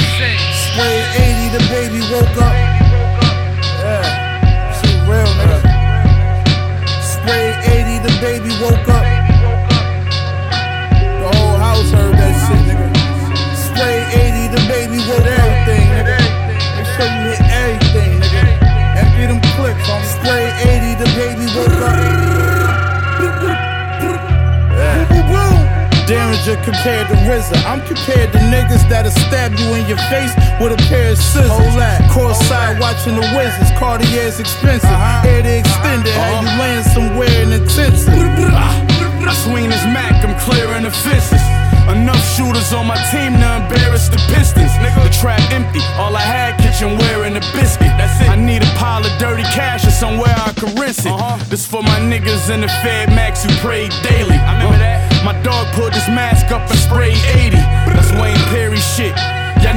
spray 0.63 1.03
80, 1.11 1.57
the 1.57 1.63
baby 1.67 1.99
woke 2.07 2.37
up. 2.39 2.55
Yeah, 3.83 4.71
shit 4.79 4.95
real, 5.03 5.27
nigga. 5.35 5.59
Spray 7.03 7.51
80, 7.67 7.99
the 8.07 8.13
baby 8.23 8.51
woke 8.63 8.87
up. 8.87 9.05
The 11.19 11.27
whole 11.35 11.57
house 11.57 11.91
heard 11.91 12.15
that 12.15 12.33
shit, 12.47 12.61
nigga. 12.63 12.87
Spray 13.59 14.07
80, 14.23 14.55
the 14.55 14.61
baby 14.71 14.97
woke 15.09 15.27
everything, 15.27 15.85
nigga. 15.91 16.14
Clips, 19.65 20.13
Spray 20.13 20.45
80, 20.61 20.93
the 21.01 21.09
baby 21.17 21.49
woke 21.57 21.73
up. 21.81 21.97
Derringer 26.05 26.61
compared 26.61 27.09
to 27.09 27.15
RZA. 27.25 27.57
I'm 27.65 27.81
compared 27.81 28.31
to 28.33 28.37
niggas 28.53 28.85
that'll 28.89 29.09
stab 29.09 29.57
you 29.57 29.73
in 29.73 29.89
your 29.89 29.97
face 30.05 30.29
with 30.61 30.77
a 30.77 30.77
pair 30.85 31.13
of 31.13 31.17
scissors. 31.17 31.49
Hold 31.49 31.81
that. 31.81 32.05
Courtside 32.13 32.79
watching 32.79 33.15
the 33.15 33.25
Wizards. 33.33 33.73
Cartier's 33.73 34.39
expensive. 34.39 34.85
Uh-huh. 34.85 35.27
Air 35.27 35.41
the 35.41 35.57
extended. 35.57 36.13
How 36.13 36.29
you 36.29 36.45
uh-huh. 36.45 36.61
land 36.61 36.85
somewhere 36.93 37.33
in 37.41 37.49
intensive. 37.51 38.13
I 38.13 38.53
ah. 38.53 39.33
swing 39.33 39.73
this 39.73 39.81
Mac, 39.89 40.13
I'm 40.21 40.37
clearing 40.37 40.83
the 40.83 40.91
fences. 40.93 41.41
Enough 41.89 42.21
shooters 42.37 42.73
on 42.73 42.85
my 42.85 42.97
team 43.09 43.33
to 43.41 43.65
embarrass 43.65 44.09
the 44.09 44.21
Pistons. 44.29 44.73
Nigga. 44.77 45.01
The 45.01 45.13
trap 45.21 45.41
empty, 45.49 45.81
all 45.97 46.15
I 46.15 46.21
had 46.21 46.34
I 50.99 51.03
can 51.03 51.17
rinse 51.17 51.43
it. 51.43 51.49
This 51.49 51.65
for 51.65 51.81
my 51.81 51.99
niggas 51.99 52.53
in 52.53 52.61
the 52.61 52.67
Fed 52.67 53.09
Max 53.09 53.43
who 53.43 53.49
pray 53.57 53.89
daily. 54.03 54.35
I 54.35 54.53
remember 54.53 54.77
that. 54.77 55.23
My 55.25 55.33
dog 55.41 55.73
pulled 55.73 55.93
his 55.93 56.07
mask 56.07 56.51
up 56.51 56.69
and 56.69 56.79
sprayed 56.79 57.17
80. 57.35 57.57
That's 57.57 58.11
Wayne 58.13 58.37
Perry 58.49 58.77
shit. 58.77 59.34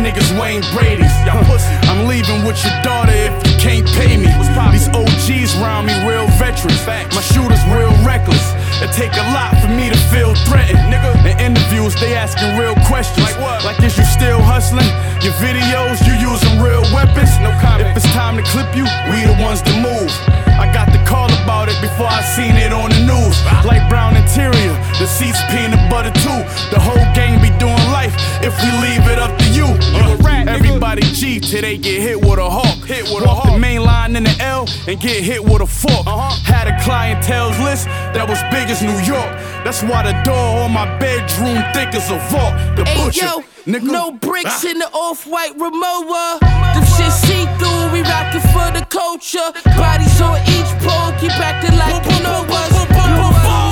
Niggas 0.08 0.32
Wayne 0.40 0.64
Brady's. 0.72 1.12
Y'all 1.28 1.44
pussy. 1.44 1.68
I'm 1.84 2.08
leaving 2.08 2.40
with 2.48 2.56
your 2.64 2.72
daughter 2.80 3.12
if 3.12 3.28
you 3.44 3.60
can't 3.60 3.84
pay 3.92 4.16
me. 4.16 4.32
These 4.72 4.88
OGs 4.88 5.52
round 5.60 5.84
me 5.84 5.92
real 6.08 6.24
veterans. 6.40 6.80
My 7.12 7.20
shooters 7.20 7.60
real 7.68 7.92
reckless. 8.08 8.40
It 8.80 8.88
take 8.96 9.12
a 9.12 9.26
lot 9.36 9.52
for 9.60 9.68
me 9.68 9.92
to 9.92 9.98
feel 10.08 10.32
threatened. 10.48 10.80
Nigga. 10.88 11.12
In 11.28 11.52
interviews, 11.52 11.92
they 12.00 12.16
asking 12.16 12.56
real 12.56 12.72
questions. 12.88 13.20
Like 13.20 13.36
what? 13.36 13.68
Like 13.68 13.84
is 13.84 13.98
you 14.00 14.04
still 14.08 14.40
hustling? 14.40 14.88
Your 15.20 15.36
videos, 15.44 16.00
you 16.08 16.16
using 16.16 16.56
real 16.56 16.88
weapons? 16.88 17.28
No 17.44 17.52
comment. 17.60 17.92
If 17.92 18.00
it's 18.00 18.08
time 18.16 18.40
to 18.40 18.44
clip 18.48 18.72
you, 18.72 18.88
we 19.12 19.28
the 19.28 19.36
ones 19.44 19.60
to 19.60 19.74
move. 19.76 20.08
I 20.56 20.72
got 20.72 20.90
the 20.90 20.98
call 21.04 21.30
about 21.44 21.68
it 21.68 21.78
before 21.84 22.08
I 22.08 22.24
seen 22.24 22.56
it 22.56 22.72
on 22.72 22.90
the 22.90 23.04
news. 23.04 23.36
Like 23.62 23.84
brown 23.92 24.16
interior, 24.16 24.74
the 24.96 25.06
seats 25.06 25.38
peanut 25.52 25.84
butter 25.92 26.10
too. 26.24 26.40
The 26.72 26.80
whole 26.80 27.04
gang 27.12 27.38
be 27.44 27.52
doing 27.62 27.77
life 28.08 28.42
if 28.42 28.54
we 28.62 28.70
leave 28.82 29.06
it 29.10 29.18
up 29.18 29.36
to 29.38 29.50
you. 29.52 29.66
Uh, 29.94 30.44
everybody 30.48 31.02
G 31.02 31.40
till 31.40 31.62
they 31.62 31.76
get 31.76 32.00
hit 32.00 32.20
with 32.20 32.38
a 32.38 32.48
hawk. 32.50 32.84
Hit 32.86 33.04
with 33.04 33.24
Walk 33.24 33.44
the 33.44 33.58
main 33.58 33.82
line 33.82 34.16
in 34.16 34.24
the 34.24 34.36
L 34.40 34.66
and 34.86 35.00
get 35.00 35.22
hit 35.22 35.42
with 35.42 35.62
a 35.62 35.66
fork. 35.66 36.06
Had 36.44 36.68
a 36.68 36.78
clientele's 36.82 37.58
list 37.60 37.86
that 38.14 38.26
was 38.28 38.40
big 38.50 38.70
as 38.70 38.82
New 38.82 38.98
York. 39.04 39.30
That's 39.64 39.82
why 39.82 40.02
the 40.04 40.14
door 40.24 40.62
on 40.64 40.72
my 40.72 40.86
bedroom 40.98 41.62
thick 41.74 41.94
as 41.94 42.10
a 42.10 42.18
vault. 42.30 42.54
The 42.76 42.84
Hey 42.84 43.04
butcher. 43.04 43.26
yo, 43.26 43.44
nigga. 43.66 43.82
no 43.90 44.12
bricks 44.12 44.64
Ah. 44.64 44.70
in 44.70 44.78
the 44.78 44.88
off-white 44.92 45.54
Rimowa. 45.58 46.40
Them 46.74 46.84
shit 46.96 47.12
see 47.12 47.44
through, 47.58 47.92
we 47.92 48.00
rockin' 48.02 48.40
for 48.52 48.70
the 48.72 48.84
culture. 48.88 49.48
Bodies 49.76 50.20
on 50.20 50.38
each 50.48 50.70
pole, 50.84 51.12
keep 51.20 51.32
acting 51.40 51.76
like 51.78 52.04
you 52.12 52.22
know 52.22 52.44
us. 52.48 52.72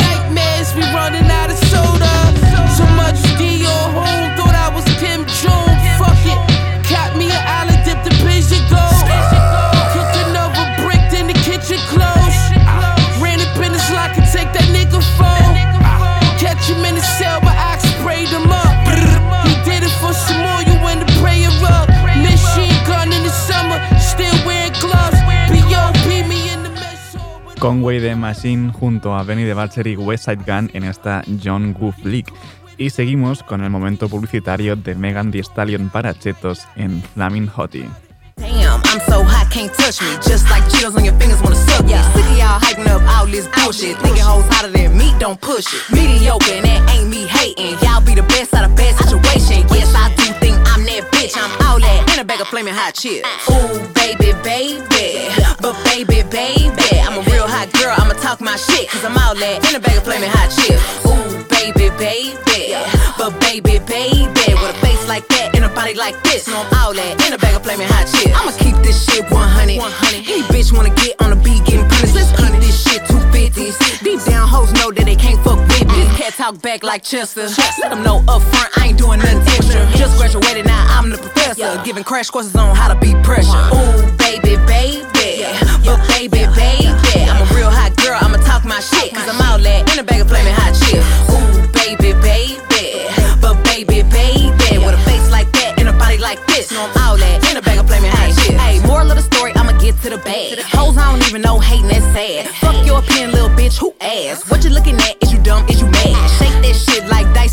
Nightmares, 0.02 0.74
we 0.74 0.82
running 0.94 1.28
out 1.30 1.45
Conway 27.66 27.98
the 27.98 28.14
Machine 28.14 28.70
junto 28.70 29.12
a 29.12 29.24
Benny 29.24 29.44
the 29.44 29.52
Butcher 29.52 29.88
y 29.88 29.96
West 29.96 30.26
Side 30.26 30.44
Gun 30.46 30.70
en 30.72 30.84
esta 30.84 31.24
John 31.42 31.72
Goof 31.72 31.96
League. 32.04 32.32
Y 32.78 32.90
seguimos 32.90 33.42
con 33.42 33.64
el 33.64 33.70
momento 33.70 34.08
publicitario 34.08 34.76
de 34.76 34.94
Megan 34.94 35.32
Thee 35.32 35.42
Stallion 35.42 35.90
para 35.90 36.14
Chetos 36.16 36.60
en 36.76 37.02
Flaming 37.02 37.48
Hottie. 37.48 37.90
Damn, 38.36 38.80
I'm 38.84 39.00
so 39.08 39.24
hot, 39.24 39.50
can't 39.50 39.74
touch 39.74 40.00
me. 40.00 40.14
Just 40.22 40.48
like 40.48 40.62
Cheetos 40.70 40.94
on 40.94 41.04
your 41.04 41.18
fingers 41.18 41.42
wanna 41.42 41.56
suck 41.56 41.88
ya. 41.88 42.00
Sick 42.12 42.24
of 42.24 42.38
y'all 42.38 42.60
hyping 42.60 42.86
up 42.86 43.02
all 43.02 43.26
this 43.26 43.48
bullshit. 43.48 43.98
Thinking 43.98 44.22
hoes 44.22 44.46
hotter 44.46 44.70
than 44.70 44.96
me, 44.96 45.12
don't 45.18 45.40
push 45.40 45.66
it. 45.74 45.82
Mediocre, 45.90 46.52
and 46.52 46.66
that 46.66 46.94
ain't 46.94 47.10
me 47.10 47.26
hating. 47.26 47.76
Y'all 47.82 48.00
be 48.00 48.14
the 48.14 48.22
best 48.28 48.54
out 48.54 48.70
of 48.70 48.76
bad 48.76 48.94
situation. 48.94 49.66
Yes, 49.74 49.92
I 49.92 50.14
do 50.14 50.45
think 51.02 51.32
bitch. 51.32 51.36
I'm 51.36 51.50
all 51.66 51.78
that 51.80 52.14
in 52.14 52.20
a 52.20 52.24
bag 52.24 52.40
of 52.40 52.48
flaming 52.48 52.74
hot 52.74 52.94
chips. 52.94 53.28
Ooh, 53.50 53.80
baby, 53.92 54.32
baby. 54.44 55.28
But 55.60 55.76
baby, 55.84 56.22
baby. 56.28 57.00
I'm 57.04 57.18
a 57.18 57.22
real 57.30 57.46
hot 57.46 57.72
girl, 57.76 57.94
I'ma 57.96 58.14
talk 58.20 58.40
my 58.40 58.56
shit. 58.56 58.88
Cause 58.88 59.04
I'm 59.04 59.16
all 59.16 59.34
that 59.34 59.68
in 59.68 59.76
a 59.76 59.80
bag 59.80 59.96
of 59.96 60.04
flaming 60.04 60.30
hot 60.30 60.48
chips. 60.48 60.80
Ooh, 61.04 61.44
baby, 61.52 61.92
baby. 61.98 62.76
But 63.18 63.38
baby, 63.40 63.78
baby. 63.84 64.48
With 64.56 64.72
a 64.72 64.78
face 64.80 65.06
like 65.08 65.26
that 65.28 65.54
and 65.54 65.64
a 65.64 65.68
body 65.68 65.94
like 65.94 66.16
this. 66.22 66.48
No, 66.48 66.62
I'm 66.62 66.72
all 66.80 66.94
that 66.94 67.12
in 67.26 67.32
a 67.32 67.38
bag 67.38 67.56
of 67.56 67.62
flaming 67.62 67.88
hot 67.88 68.06
chips. 68.08 68.32
I'ma 68.32 68.52
keep 68.56 68.76
this 68.84 68.96
shit 69.04 69.24
100. 69.28 69.78
100. 69.78 70.24
Any 70.24 70.42
bitch 70.48 70.72
wanna 70.72 70.94
get 70.94 71.20
on 71.20 71.30
the 71.30 71.36
beat 71.36 71.64
getting 71.64 71.88
punished. 71.88 72.14
Let's 72.14 72.32
keep 72.32 72.56
this 72.60 72.76
shit 72.84 73.02
250s. 73.04 73.76
Deep 74.00 74.20
down, 74.24 74.48
hoes 74.48 74.72
know 74.80 74.92
that 74.92 75.04
they 75.04 75.16
can't 75.16 75.40
fuck 75.44 75.58
with 75.58 75.75
Cat 76.26 76.34
talk 76.34 76.60
back 76.60 76.82
like 76.82 77.04
Chester. 77.04 77.46
Let 77.80 77.90
them 77.90 78.02
know 78.02 78.18
up 78.26 78.42
front, 78.42 78.76
I 78.76 78.88
ain't 78.88 78.98
doing 78.98 79.20
nothing 79.20 79.46
extra. 79.46 79.86
Just 79.94 80.18
graduated, 80.18 80.66
now 80.66 80.84
I'm 80.98 81.08
the 81.08 81.18
professor. 81.18 81.80
Giving 81.84 82.02
crash 82.02 82.30
courses 82.30 82.56
on 82.56 82.74
how 82.74 82.92
to 82.92 82.98
beat 82.98 83.14
pressure. 83.22 83.54
Ooh, 83.70 84.10
baby, 84.18 84.58
baby. 84.66 85.06
But 85.86 86.02
baby, 86.10 86.42
baby. 86.58 86.90
I'm 87.30 87.46
a 87.46 87.54
real 87.54 87.70
hot 87.70 87.94
girl, 88.02 88.18
I'ma 88.20 88.38
talk 88.42 88.64
my 88.64 88.80
shit. 88.80 89.14
Cause 89.14 89.28
I'm 89.28 89.38
all 89.46 89.58
that 89.62 89.86
in 89.92 90.00
a 90.00 90.02
bag 90.02 90.20
of 90.20 90.26
flaming 90.26 90.54
hot 90.54 90.74
chips. 90.74 91.06
Ooh, 91.30 91.62
baby, 91.70 92.10
baby. 92.18 93.06
But 93.38 93.62
baby, 93.62 94.02
baby. 94.10 94.82
With 94.82 94.98
a 94.98 95.02
face 95.06 95.30
like 95.30 95.46
that 95.52 95.78
and 95.78 95.88
a 95.88 95.92
body 95.92 96.18
like 96.18 96.44
this. 96.48 96.72
No, 96.72 96.90
I'm 96.90 97.06
all 97.06 97.16
that 97.16 97.38
in 97.50 97.56
a 97.56 97.62
bag 97.62 97.78
of 97.78 97.86
flaming 97.86 98.10
hot 98.10 98.34
chips. 98.34 98.58
Hey, 98.58 98.82
moral 98.82 99.10
of 99.10 99.16
the 99.16 99.22
story, 99.22 99.54
I'ma 99.54 99.78
get 99.78 99.94
to 100.02 100.10
the 100.10 100.18
bag. 100.18 100.58
Hoes, 100.74 100.98
I 100.98 101.06
don't 101.06 101.22
even 101.28 101.42
know, 101.42 101.60
hating 101.60 101.86
that's 101.86 102.02
sad. 102.10 102.50
Fuck 102.58 102.84
your 102.84 102.98
opinion, 102.98 103.30
little 103.30 103.50
bitch, 103.50 103.78
who 103.78 103.94
ass? 104.00 104.42
What 104.50 104.64
you 104.64 104.70
looking 104.70 104.96
at? 104.96 105.22
Is 105.22 105.30
you 105.32 105.38
dumb? 105.38 105.62
Is 105.68 105.80
you 105.80 105.86
mad? 105.86 106.05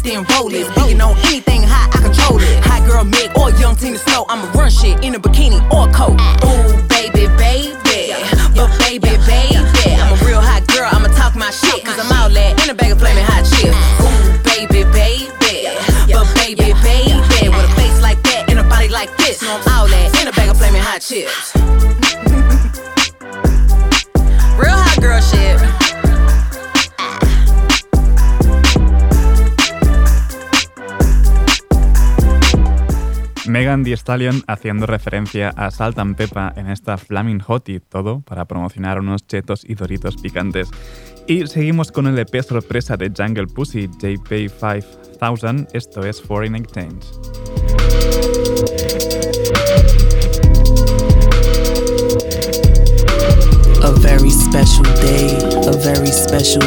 Then 0.04 0.26
roll 0.36 0.54
it. 0.54 0.68
Beating 0.76 1.01
on 1.01 1.18
anything 1.26 1.64
hot, 1.64 1.95
I 1.95 1.99
control 2.04 2.39
it. 2.39 2.60
Hot 2.68 2.86
girl 2.86 3.04
Meg 3.04 3.32
or 3.39 3.49
young 3.60 3.76
Tina 3.76 3.97
Snow, 3.97 4.26
I'ma 4.30 4.51
run 4.51 4.70
shit 4.70 5.04
in 5.04 5.16
a 5.16 5.20
bikini 5.20 5.60
or 5.72 5.89
a 5.89 5.93
coat. 5.93 6.20
Ooh, 6.43 6.76
baby, 6.91 7.32
baby. 7.39 8.14
But 8.54 8.70
baby, 8.80 9.16
baby. 9.26 9.95
I'm 9.97 10.14
a 10.14 10.26
real 10.28 10.41
hot 10.43 10.68
girl, 10.68 10.89
I'ma 10.91 11.08
talk 11.16 11.36
my 11.36 11.49
shit. 11.49 11.84
Cause 11.84 11.97
I'm 11.97 12.12
all 12.12 12.30
that 12.30 12.64
in 12.64 12.70
a 12.70 12.76
bag 12.76 12.91
of 12.91 12.99
flaming 12.99 13.26
hot 13.26 13.47
chips. 13.47 13.74
Ooh, 14.04 14.38
baby, 14.43 14.84
baby. 14.91 15.72
But 16.12 16.28
baby, 16.36 16.76
baby. 16.84 17.49
With 17.49 17.66
a 17.66 17.74
face 17.76 18.01
like 18.01 18.22
that 18.24 18.45
and 18.49 18.60
a 18.60 18.64
body 18.64 18.89
like 18.89 19.16
this. 19.18 19.41
No, 19.41 19.56
I'm 19.56 19.64
all 19.74 19.88
that 19.88 20.22
in 20.22 20.28
a 20.28 20.32
bag 20.32 20.49
of 20.49 20.58
flaming 20.58 20.82
hot 20.82 21.01
chips. 21.01 21.93
Megan 33.54 33.84
Thee 33.84 33.95
Stallion 33.95 34.41
haciendo 34.47 34.88
referencia 34.88 35.49
a 35.49 35.70
Salt 35.70 35.99
and 35.99 36.16
Peppa 36.16 36.51
en 36.56 36.72
esta 36.72 36.97
Flaming 36.97 37.39
Hottie, 37.39 37.82
todo 37.82 38.22
para 38.22 38.45
promocionar 38.45 38.99
unos 38.99 39.28
chetos 39.28 39.64
y 39.64 39.76
doritos 39.76 40.18
picantes. 40.18 40.72
Y 41.28 41.45
seguimos 41.45 41.91
con 41.91 42.08
el 42.08 42.18
EP 42.18 42.41
sorpresa 42.41 42.97
de 42.97 43.12
Jungle 43.16 43.45
Pussy, 43.45 43.88
JP 43.88 44.49
5000, 44.49 45.68
esto 45.72 46.04
es 46.04 46.20
Foreign 46.20 46.56
Exchange. 46.56 47.06
A 53.84 53.91
very 53.99 54.32
special 54.32 54.84
day, 54.99 55.38
a 55.68 55.78
very 55.78 56.08
special. 56.08 56.64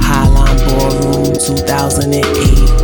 Highline 0.00 0.58
Ballroom 0.66 1.32
2008. 1.34 2.81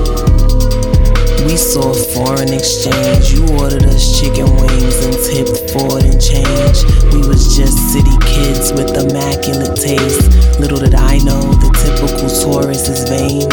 We 1.49 1.57
saw 1.57 1.94
foreign 2.12 2.53
exchange. 2.53 3.32
You 3.32 3.40
ordered 3.57 3.84
us 3.84 4.20
chicken 4.20 4.44
wings 4.44 4.96
and 5.01 5.16
tipped 5.16 5.72
for 5.72 5.96
it 5.96 6.05
and 6.05 6.20
change. 6.20 6.84
We 7.14 7.26
was 7.26 7.57
just 7.57 7.72
city 7.90 8.12
kids 8.20 8.70
with 8.70 8.92
immaculate 8.92 9.74
taste. 9.74 10.28
Little 10.61 10.76
did 10.76 10.94
I 10.94 11.16
know 11.24 11.40
the 11.40 11.72
typical 11.80 12.28
tourist 12.28 12.90
is 12.90 13.09
vain. 13.09 13.49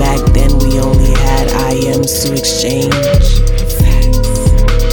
Back 0.00 0.24
then 0.32 0.48
we 0.64 0.80
only 0.80 1.12
had 1.20 1.48
IMs 1.76 2.24
to 2.24 2.32
exchange. 2.32 2.96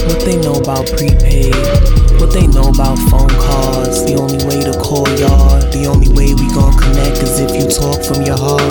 What 0.04 0.20
they 0.26 0.36
know 0.36 0.60
about 0.60 0.86
prepaid? 0.88 2.03
What 2.24 2.32
they 2.32 2.46
know 2.46 2.72
about 2.72 2.96
phone 3.12 3.28
calls? 3.28 4.00
The 4.08 4.16
only 4.16 4.40
way 4.48 4.56
to 4.64 4.72
call 4.80 5.04
y'all, 5.20 5.60
the 5.68 5.84
only 5.84 6.08
way 6.16 6.32
we 6.32 6.48
gon' 6.56 6.72
connect 6.72 7.20
is 7.20 7.36
if 7.36 7.52
you 7.52 7.68
talk 7.68 8.00
from 8.00 8.24
your 8.24 8.40
heart. 8.40 8.64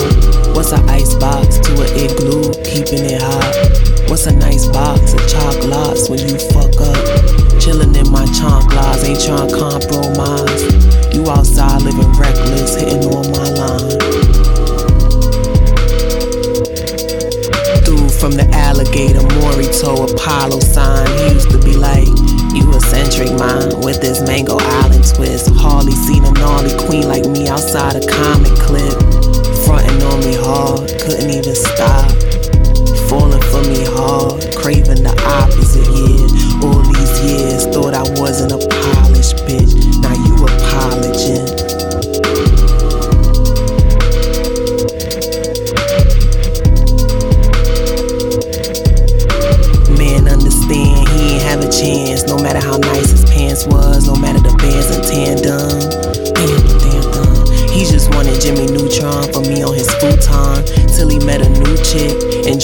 What's 0.58 0.74
an 0.74 0.82
ice 0.90 1.14
box 1.14 1.62
to 1.62 1.70
an 1.78 1.86
igloo, 1.94 2.50
keeping 2.66 3.06
it 3.06 3.22
hot? 3.22 4.10
What's 4.10 4.26
a 4.26 4.34
nice 4.34 4.66
box 4.66 5.14
of 5.14 5.22
chocolates 5.30 6.10
when 6.10 6.18
you 6.26 6.34
fuck 6.50 6.74
up? 6.82 6.98
Chillin' 7.62 7.94
in 7.94 8.10
my 8.10 8.26
chonklas, 8.34 9.06
ain't 9.06 9.22
tryna 9.22 9.54
compromise. 9.54 11.14
You 11.14 11.22
outside 11.30 11.86
living 11.86 12.10
reckless, 12.18 12.74
hitting 12.74 13.06
on 13.06 13.30
my 13.30 13.48
line. 13.54 14.02
From 18.18 18.34
the 18.34 18.50
alligator, 18.50 19.22
Morito, 19.38 20.10
Apollo 20.10 20.58
sign. 20.58 21.06
He 21.22 21.38
used 21.38 21.50
to 21.50 21.58
be 21.62 21.76
like, 21.76 22.08
eccentric 22.94 23.38
mind 23.38 23.84
with 23.84 24.00
this 24.00 24.20
Mango 24.22 24.56
Island 24.58 25.04
twist. 25.14 25.50
Hardly 25.56 25.92
seen 25.92 26.24
a 26.24 26.30
gnarly 26.32 26.74
queen 26.86 27.08
like 27.08 27.26
me 27.26 27.48
outside 27.48 27.96
a 27.96 28.06
comic 28.06 28.54
clip. 28.58 28.94
Frontin' 29.64 30.02
on 30.02 30.20
me 30.20 30.36
hard, 30.36 30.88
couldn't 31.00 31.30
even 31.30 31.54
stop. 31.54 32.10
Falling 33.08 33.42
for 33.50 33.62
me 33.66 33.84
hard, 33.98 34.54
craving 34.54 35.02
the 35.02 35.14
opposite, 35.26 35.86
yeah. 35.90 36.66
All 36.66 36.82
these 36.82 37.14
years, 37.24 37.66
thought 37.74 37.94
I 37.94 38.02
wasn't 38.20 38.52
a 38.52 38.58
polished 38.58 39.36
bitch. 39.46 39.63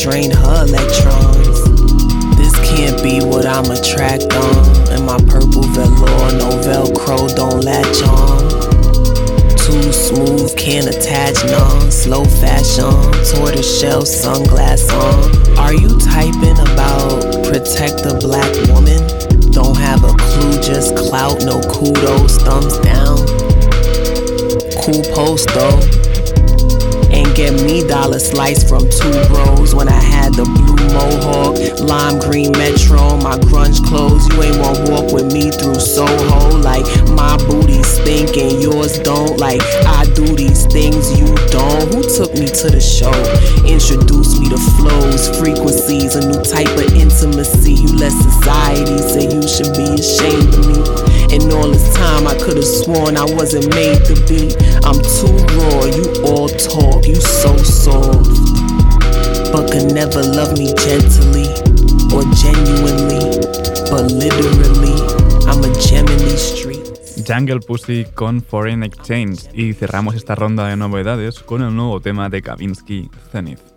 Drained 0.01 0.33
her 0.33 0.65
electrons. 0.65 1.61
This 2.41 2.57
can't 2.65 3.03
be 3.03 3.21
what 3.21 3.45
I'm 3.45 3.71
attract 3.71 4.33
on. 4.33 4.89
And 4.97 5.05
my 5.05 5.19
purple 5.29 5.63
velour, 5.77 6.33
no 6.41 6.49
Velcro, 6.65 7.29
don't 7.37 7.61
latch 7.61 8.03
on. 8.09 8.41
Too 9.59 9.93
smooth, 9.93 10.57
can't 10.57 10.87
attach 10.87 11.45
none. 11.45 11.91
Slow 11.91 12.25
fashion, 12.25 12.91
tortoise 13.29 13.79
shell, 13.79 14.03
sunglass 14.03 14.89
on. 14.89 15.59
Are 15.59 15.75
you 15.75 15.99
typing 15.99 16.59
about 16.73 17.45
protect 17.45 18.07
a 18.07 18.15
black 18.15 18.51
woman? 18.73 19.05
Don't 19.53 19.77
have 19.77 20.03
a 20.03 20.15
clue, 20.17 20.63
just 20.63 20.97
clout, 20.97 21.45
no 21.45 21.61
kudos, 21.61 22.39
thumbs 22.39 22.79
down. 22.79 23.19
Cool 24.81 25.05
post 25.15 25.51
though. 25.51 26.10
Get 27.41 27.65
me 27.65 27.81
dollar 27.89 28.19
slice 28.19 28.69
from 28.69 28.85
two 28.91 29.17
bros 29.33 29.75
when 29.75 29.89
I 29.89 29.97
had 29.97 30.35
the 30.35 30.45
blue 30.45 30.77
mohawk, 30.93 31.57
lime 31.81 32.21
green 32.21 32.53
metro, 32.53 33.17
my 33.25 33.41
grunge 33.49 33.81
clothes. 33.89 34.29
You 34.29 34.43
ain't 34.43 34.61
wanna 34.61 34.85
walk 34.93 35.11
with 35.11 35.33
me 35.33 35.49
through 35.49 35.81
Soho 35.81 36.61
like 36.61 36.85
my 37.17 37.41
booty 37.49 37.83
stink 37.83 38.37
and 38.37 38.61
yours 38.61 38.99
don't. 38.99 39.41
Like 39.41 39.63
I 39.89 40.05
do 40.13 40.37
these 40.37 40.67
things 40.67 41.17
you 41.17 41.33
don't. 41.49 41.89
Who 41.97 42.05
took 42.05 42.37
me 42.37 42.45
to 42.45 42.69
the 42.69 42.77
show? 42.77 43.17
Introduced 43.65 44.37
me 44.37 44.53
to 44.53 44.61
flows, 44.77 45.33
frequencies, 45.41 46.17
a 46.17 46.23
new 46.29 46.45
type 46.45 46.69
of 46.77 46.93
intimacy. 46.93 47.73
You 47.73 47.89
let 47.97 48.13
society 48.13 49.01
say 49.01 49.33
you 49.33 49.49
should 49.49 49.73
be 49.73 49.89
ashamed 49.97 50.53
of 50.61 50.69
me. 50.69 51.10
And 51.33 51.53
all 51.53 51.69
this 51.71 51.95
time 51.95 52.27
I 52.27 52.35
could've 52.39 52.65
sworn 52.65 53.17
I 53.17 53.25
wasn't 53.25 53.75
made 53.75 54.05
to 54.07 54.15
be. 54.27 54.51
I'm 54.85 54.99
too 54.99 55.35
raw, 55.57 55.85
you 55.87 56.07
all 56.27 56.49
talk, 56.49 57.07
you 57.07 57.17
so 57.17 57.57
soft. 57.57 58.31
But 59.53 59.71
could 59.71 59.93
never 59.93 60.23
love 60.23 60.59
me 60.59 60.75
gently 60.75 61.47
or 62.15 62.23
genuinely. 62.35 63.41
But 63.91 64.13
literally, 64.13 64.97
I'm 65.47 65.63
a 65.65 65.71
gem 65.81 66.07
in 66.07 66.19
these. 66.19 66.51
Jungle 67.31 67.61
Pussy 67.61 68.07
con 68.15 68.43
Foreign 68.43 68.83
Exchange 68.83 69.51
y 69.53 69.75
cerramos 69.75 70.15
esta 70.15 70.35
ronda 70.35 70.67
de 70.67 70.77
novedades 70.77 71.41
con 71.41 71.63
el 71.63 71.75
nuevo 71.77 72.01
tema 72.01 72.29
de 72.29 72.43
Kavinsky, 72.43 73.11
Zenith. 73.31 73.70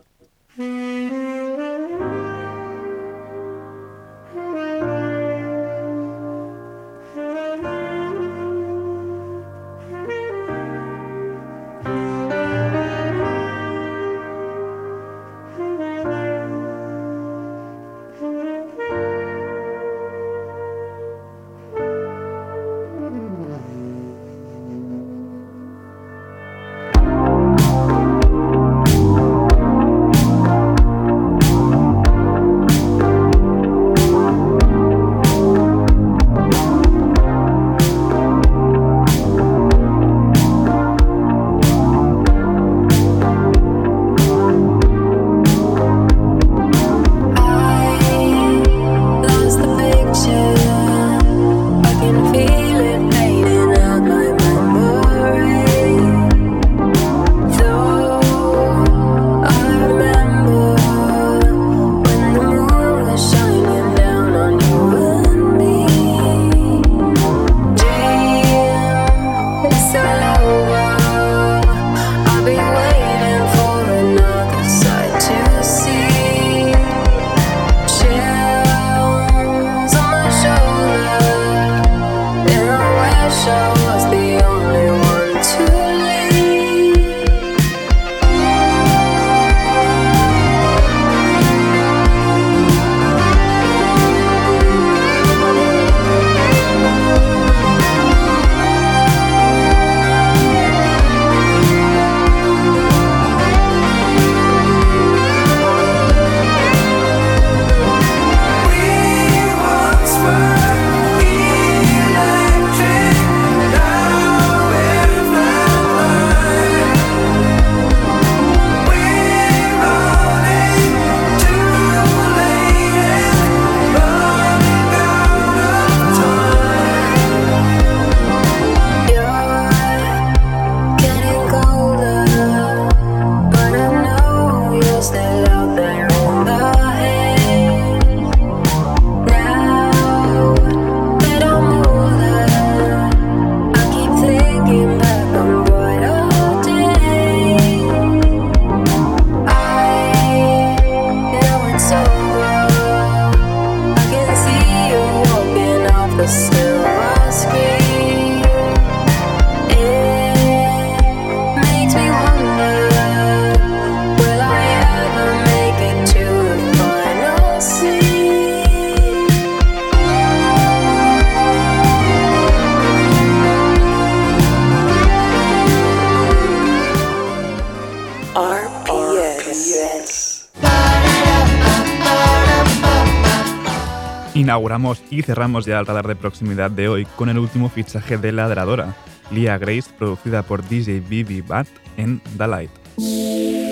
y 185.11 185.21
cerramos 185.21 185.65
ya 185.65 185.79
el 185.79 185.85
radar 185.85 186.07
de 186.07 186.15
proximidad 186.15 186.71
de 186.71 186.87
hoy 186.87 187.05
con 187.15 187.29
el 187.29 187.37
último 187.37 187.69
fichaje 187.69 188.17
de 188.17 188.31
Ladradora, 188.31 188.95
Lia 189.29 189.57
Grace, 189.57 189.91
producida 189.97 190.41
por 190.41 190.67
DJ 190.67 190.99
Bibi 191.01 191.41
Bat 191.41 191.67
en 191.97 192.21
The 192.37 192.47
Light. 192.47 193.62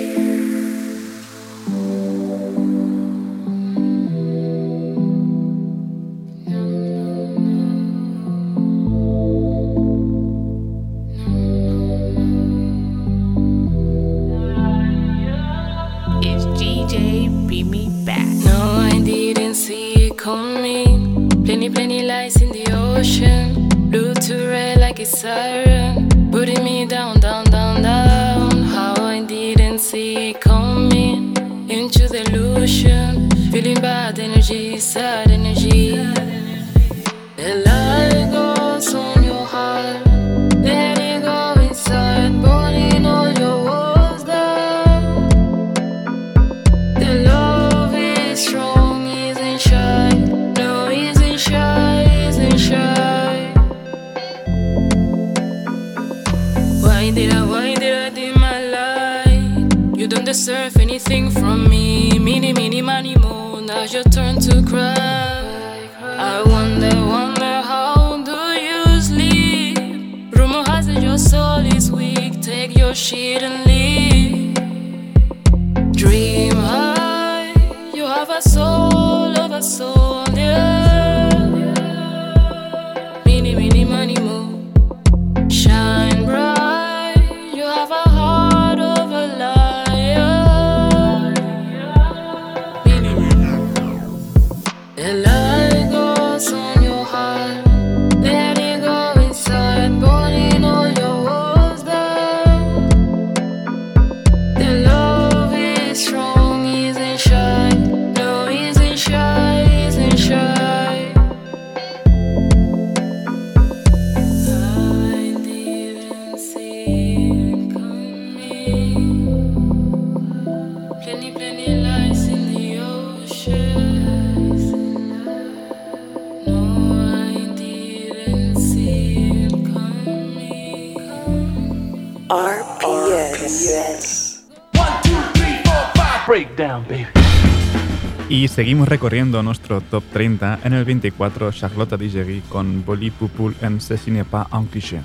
seguimos 138.52 138.86
recorriendo 138.86 139.42
nuestro 139.42 139.80
top 139.80 140.04
30 140.12 140.60
en 140.64 140.74
el 140.74 140.84
24 140.84 141.52
Charlotte 141.52 141.96
Digeri 141.96 142.42
con 142.50 142.84
Boli 142.84 143.10
Poupoul 143.10 143.54
en 143.62 143.80
Ce 143.80 143.94
n'est 144.10 144.28
pas 144.28 144.46
un 144.52 144.66
cliché. 144.66 145.00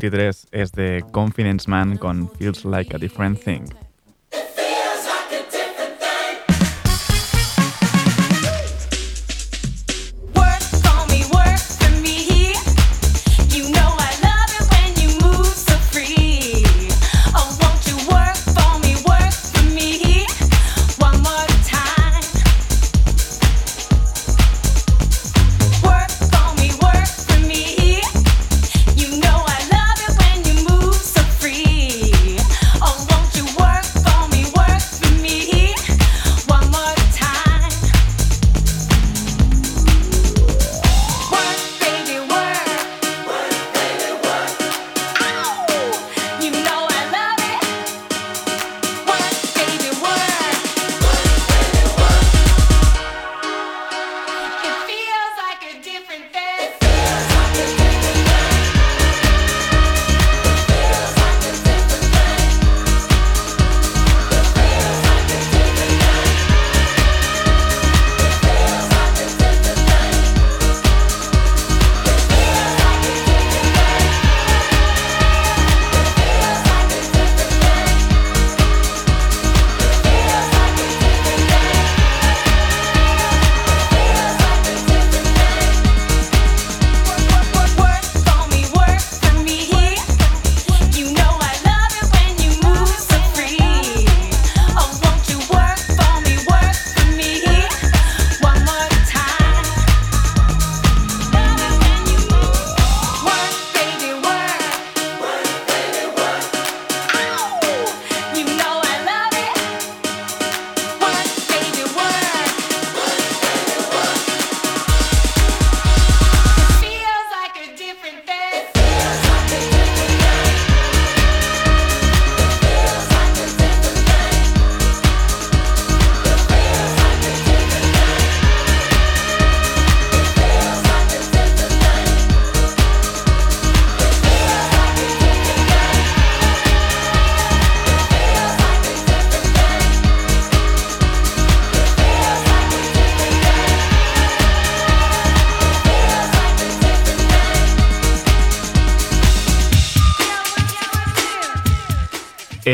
23 0.00 0.46
es 0.52 0.72
de 0.72 1.04
Confidence 1.12 1.68
Man 1.68 1.98
con 1.98 2.30
Feels 2.38 2.64
Like 2.64 2.96
a 2.96 2.98
Different 2.98 3.38
Thing. 3.38 3.64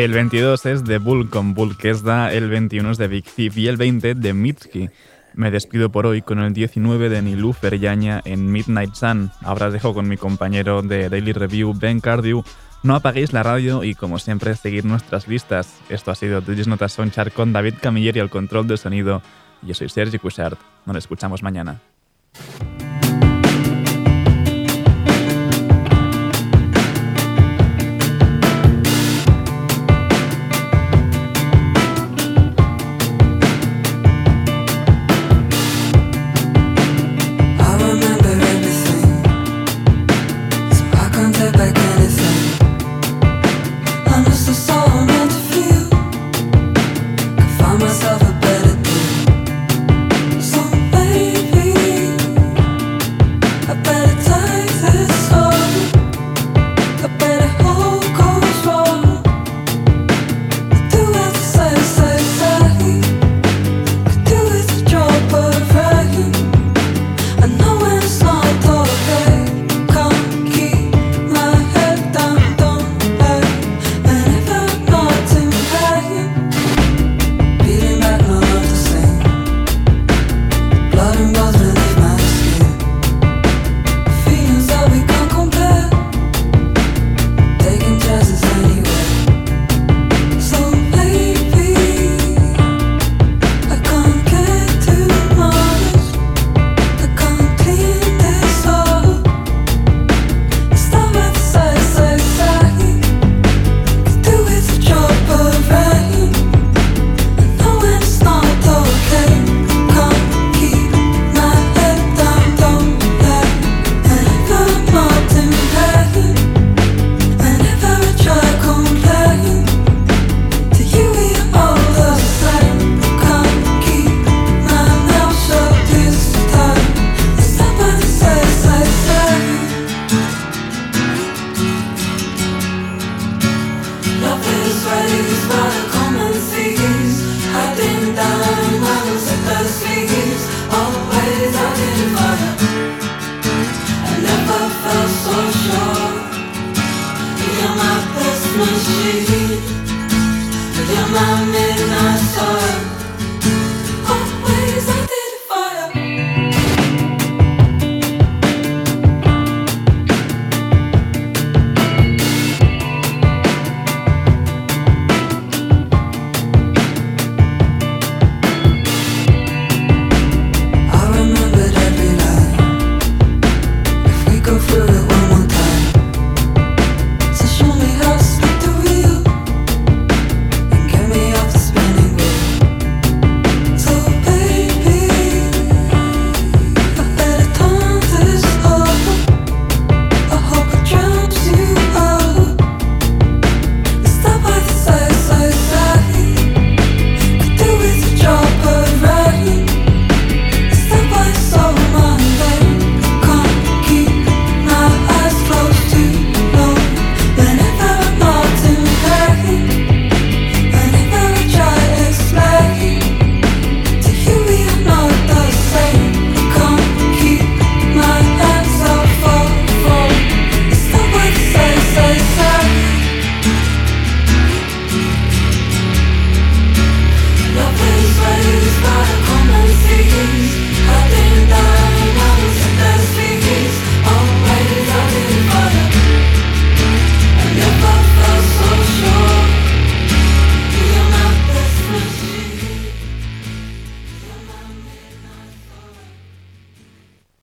El 0.07 0.13
22 0.13 0.67
es 0.67 0.85
de 0.85 0.99
Vulcan 0.99 1.53
Vulkesda, 1.53 2.33
el 2.33 2.49
21 2.49 2.93
es 2.93 2.97
de 2.97 3.09
Big 3.09 3.25
Thief 3.25 3.59
y 3.59 3.67
el 3.67 3.77
20 3.77 4.15
de 4.15 4.33
Mitski. 4.35 4.89
Me 5.35 5.51
despido 5.51 5.91
por 5.91 6.07
hoy 6.07 6.23
con 6.23 6.39
el 6.39 6.53
19 6.53 7.09
de 7.09 7.23
Nilu 7.23 7.53
Feryaña 7.53 8.23
en 8.25 8.53
Midnight 8.53 8.95
Sun. 8.95 9.33
Ahora 9.43 9.67
os 9.67 9.73
dejo 9.73 9.95
con 9.95 10.07
mi 10.07 10.17
compañero 10.17 10.81
de 10.83 11.09
Daily 11.09 11.33
Review, 11.33 11.75
Ben 11.75 11.99
Cardew. 11.99 12.45
No 12.85 12.95
apaguéis 12.95 13.33
la 13.33 13.43
radio 13.43 13.83
y, 13.83 13.97
como 13.97 14.21
siempre, 14.21 14.55
seguid 14.55 14.85
nuestras 14.85 15.27
listas. 15.27 15.77
Esto 15.89 16.13
ha 16.13 16.15
sido 16.15 16.41
Digis 16.41 16.69
Notas 16.69 16.93
Sonchar 16.93 17.33
con 17.33 17.53
David 17.53 17.75
Camilleri 17.83 18.21
al 18.21 18.31
control 18.31 18.69
de 18.69 18.77
sonido. 18.77 19.23
Yo 19.63 19.75
soy 19.75 19.89
Sergi 19.89 20.21
Cushart. 20.21 20.57
Nos 20.85 20.99
escuchamos 20.99 21.43
mañana. 21.43 21.81